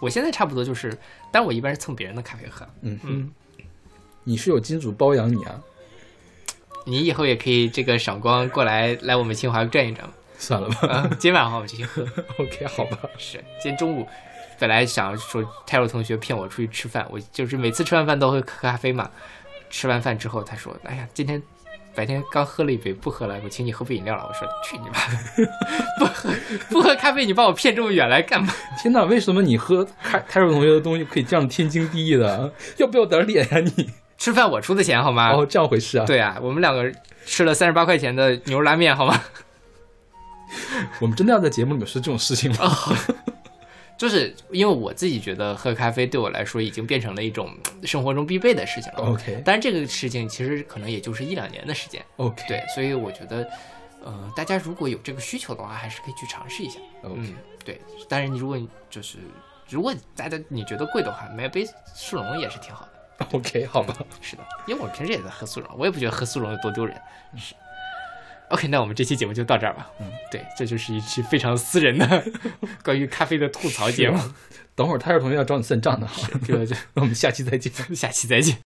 [0.00, 0.98] 我现在差不多就是，
[1.30, 2.66] 但我一般是蹭别人的咖啡喝。
[2.82, 3.32] 嗯嗯，
[4.24, 5.60] 你是有金主包养你啊？
[6.88, 10.14] 你以后也可以这个赏光过来来我们清华转一转嘛。
[10.38, 10.88] 算了吧。
[10.88, 12.02] 啊，今晚的话我们就去喝。
[12.38, 12.98] OK，好吧。
[13.18, 14.06] 是，今天中午
[14.58, 19.10] 本来想说泰若同学骗我出去吃饭，我就是每次吃完饭都会喝咖啡嘛。
[19.68, 21.42] 吃完饭之后，他说：“哎呀，今天
[21.94, 25.52] 白天刚喝了一杯，不喝了，我请你喝杯饮料了。”我说：“去你妈的！
[25.98, 26.30] 不喝
[26.70, 28.54] 不喝咖啡，你把我骗这么远来干嘛？
[28.80, 32.52] 天哪，为什么你喝泰泰若同学的东西可以这样天经地义的？
[32.78, 33.90] 要不要点脸呀、你？
[34.18, 35.30] 吃饭我出的钱好吗？
[35.32, 36.04] 哦，这样回事啊？
[36.04, 36.92] 对啊，我们两个
[37.24, 39.22] 吃了三十八块钱的牛肉拉面好吗？
[41.00, 42.58] 我们真的要在节目里面说这种事情吗？
[42.60, 42.96] 哦
[43.98, 47.50] 就是因为我自己觉得喝咖啡对我来说已经变成了一种
[47.80, 49.00] 嗯生活中必备的事情了。
[49.00, 52.00] OK 但是这个事情其实可能也就是一两年的时间。
[52.14, 53.50] OK 对，所以我觉得，
[54.04, 56.78] 呃，大家如果有这个需求的话，还是可以去尝试一下。
[57.02, 57.34] OK 嗯，
[57.64, 57.80] 对。
[58.08, 59.18] 但是，你如果你就是
[59.68, 62.97] 如果大家你觉得贵的话，买杯速溶也是挺好的。
[63.32, 63.94] OK，好吧。
[64.20, 66.96] 是的，因为我平时也在喝速溶，我也不觉得喝速溶有多丢人。
[67.36, 67.54] 是。
[68.50, 69.90] OK，那我们这期节目就到这儿吧。
[70.00, 72.24] 嗯，对，这就是一期非常私人的
[72.82, 74.18] 关于咖啡的吐槽节目。
[74.74, 76.28] 等会儿泰瑞同学要找你算账的哈。
[76.46, 77.70] 这个就那 我们下期再见。
[77.94, 78.67] 下期再见。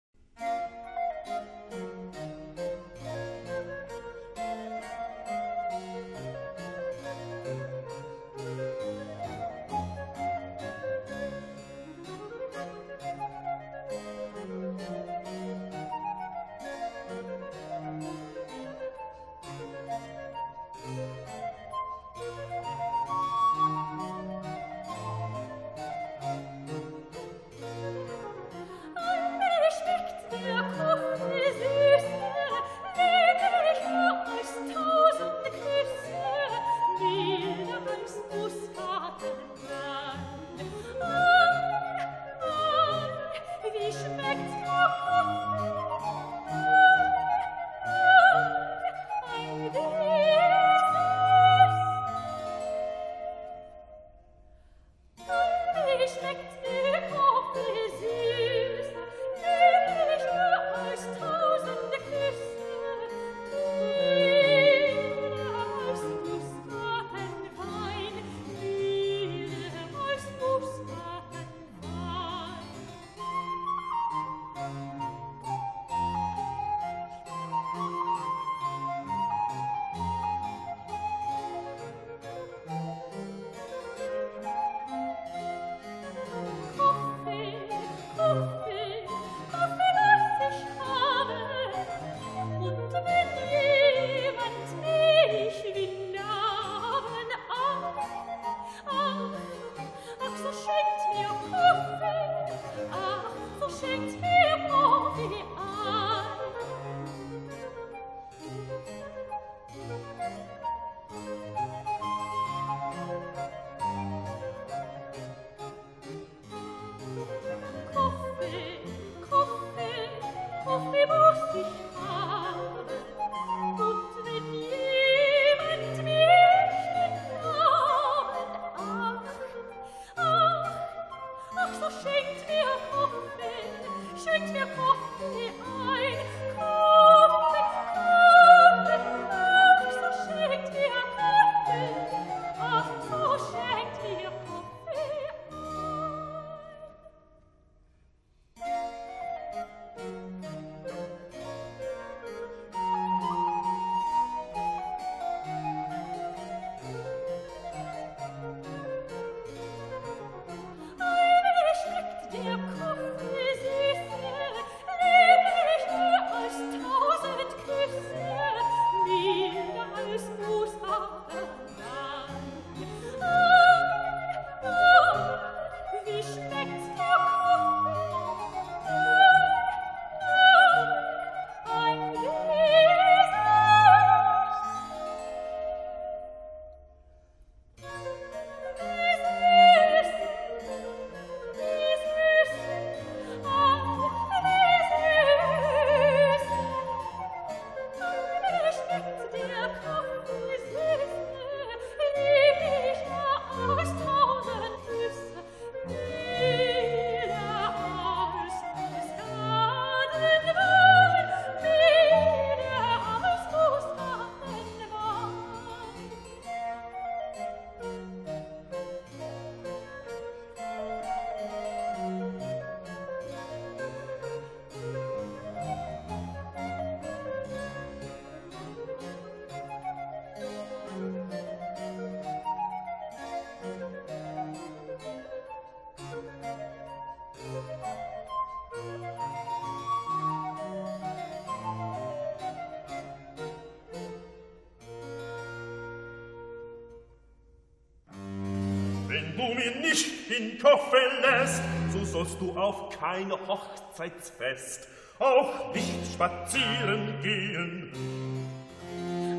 [249.36, 254.88] Du mir nicht in Koffer lässt, so sollst du auf kein Hochzeitsfest,
[255.18, 257.92] auch nicht spazieren gehen.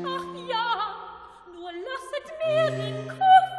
[0.06, 0.94] Ach ja,
[1.52, 3.58] nur lasset mir den Koffer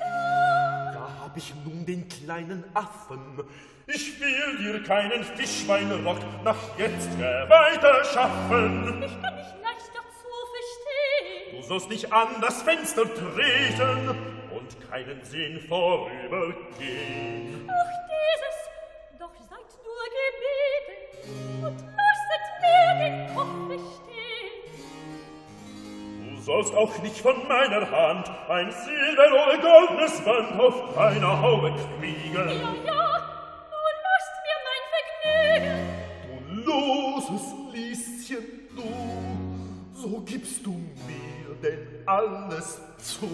[0.00, 0.92] da.
[0.92, 3.44] Da hab ich nun den kleinen Affen.
[3.86, 9.02] Ich will dir keinen Fischbeinrock nach jetzt weiter schaffen.
[9.02, 11.60] Ich kann mich leicht dazu verstehen.
[11.60, 14.29] Du sollst nicht an das Fenster treten
[15.04, 17.68] keinen Sinn vorübergehen.
[17.68, 18.58] Auch dieses,
[19.18, 24.54] doch seid nur gebeten und lasset mir den Koffer stehen.
[26.28, 31.72] Du sollst auch nicht von meiner Hand ein silber- oder goldenes Band auf deiner Haube
[31.98, 32.34] kriegen.
[32.34, 32.50] Ja, ja,
[33.70, 34.84] nur lasst mir mein
[35.62, 35.78] Vergnügen.
[36.26, 36.34] Du
[36.70, 38.44] loses Lieschen,
[38.76, 38.88] du,
[39.94, 43.28] so gibst du mir denn alles zu.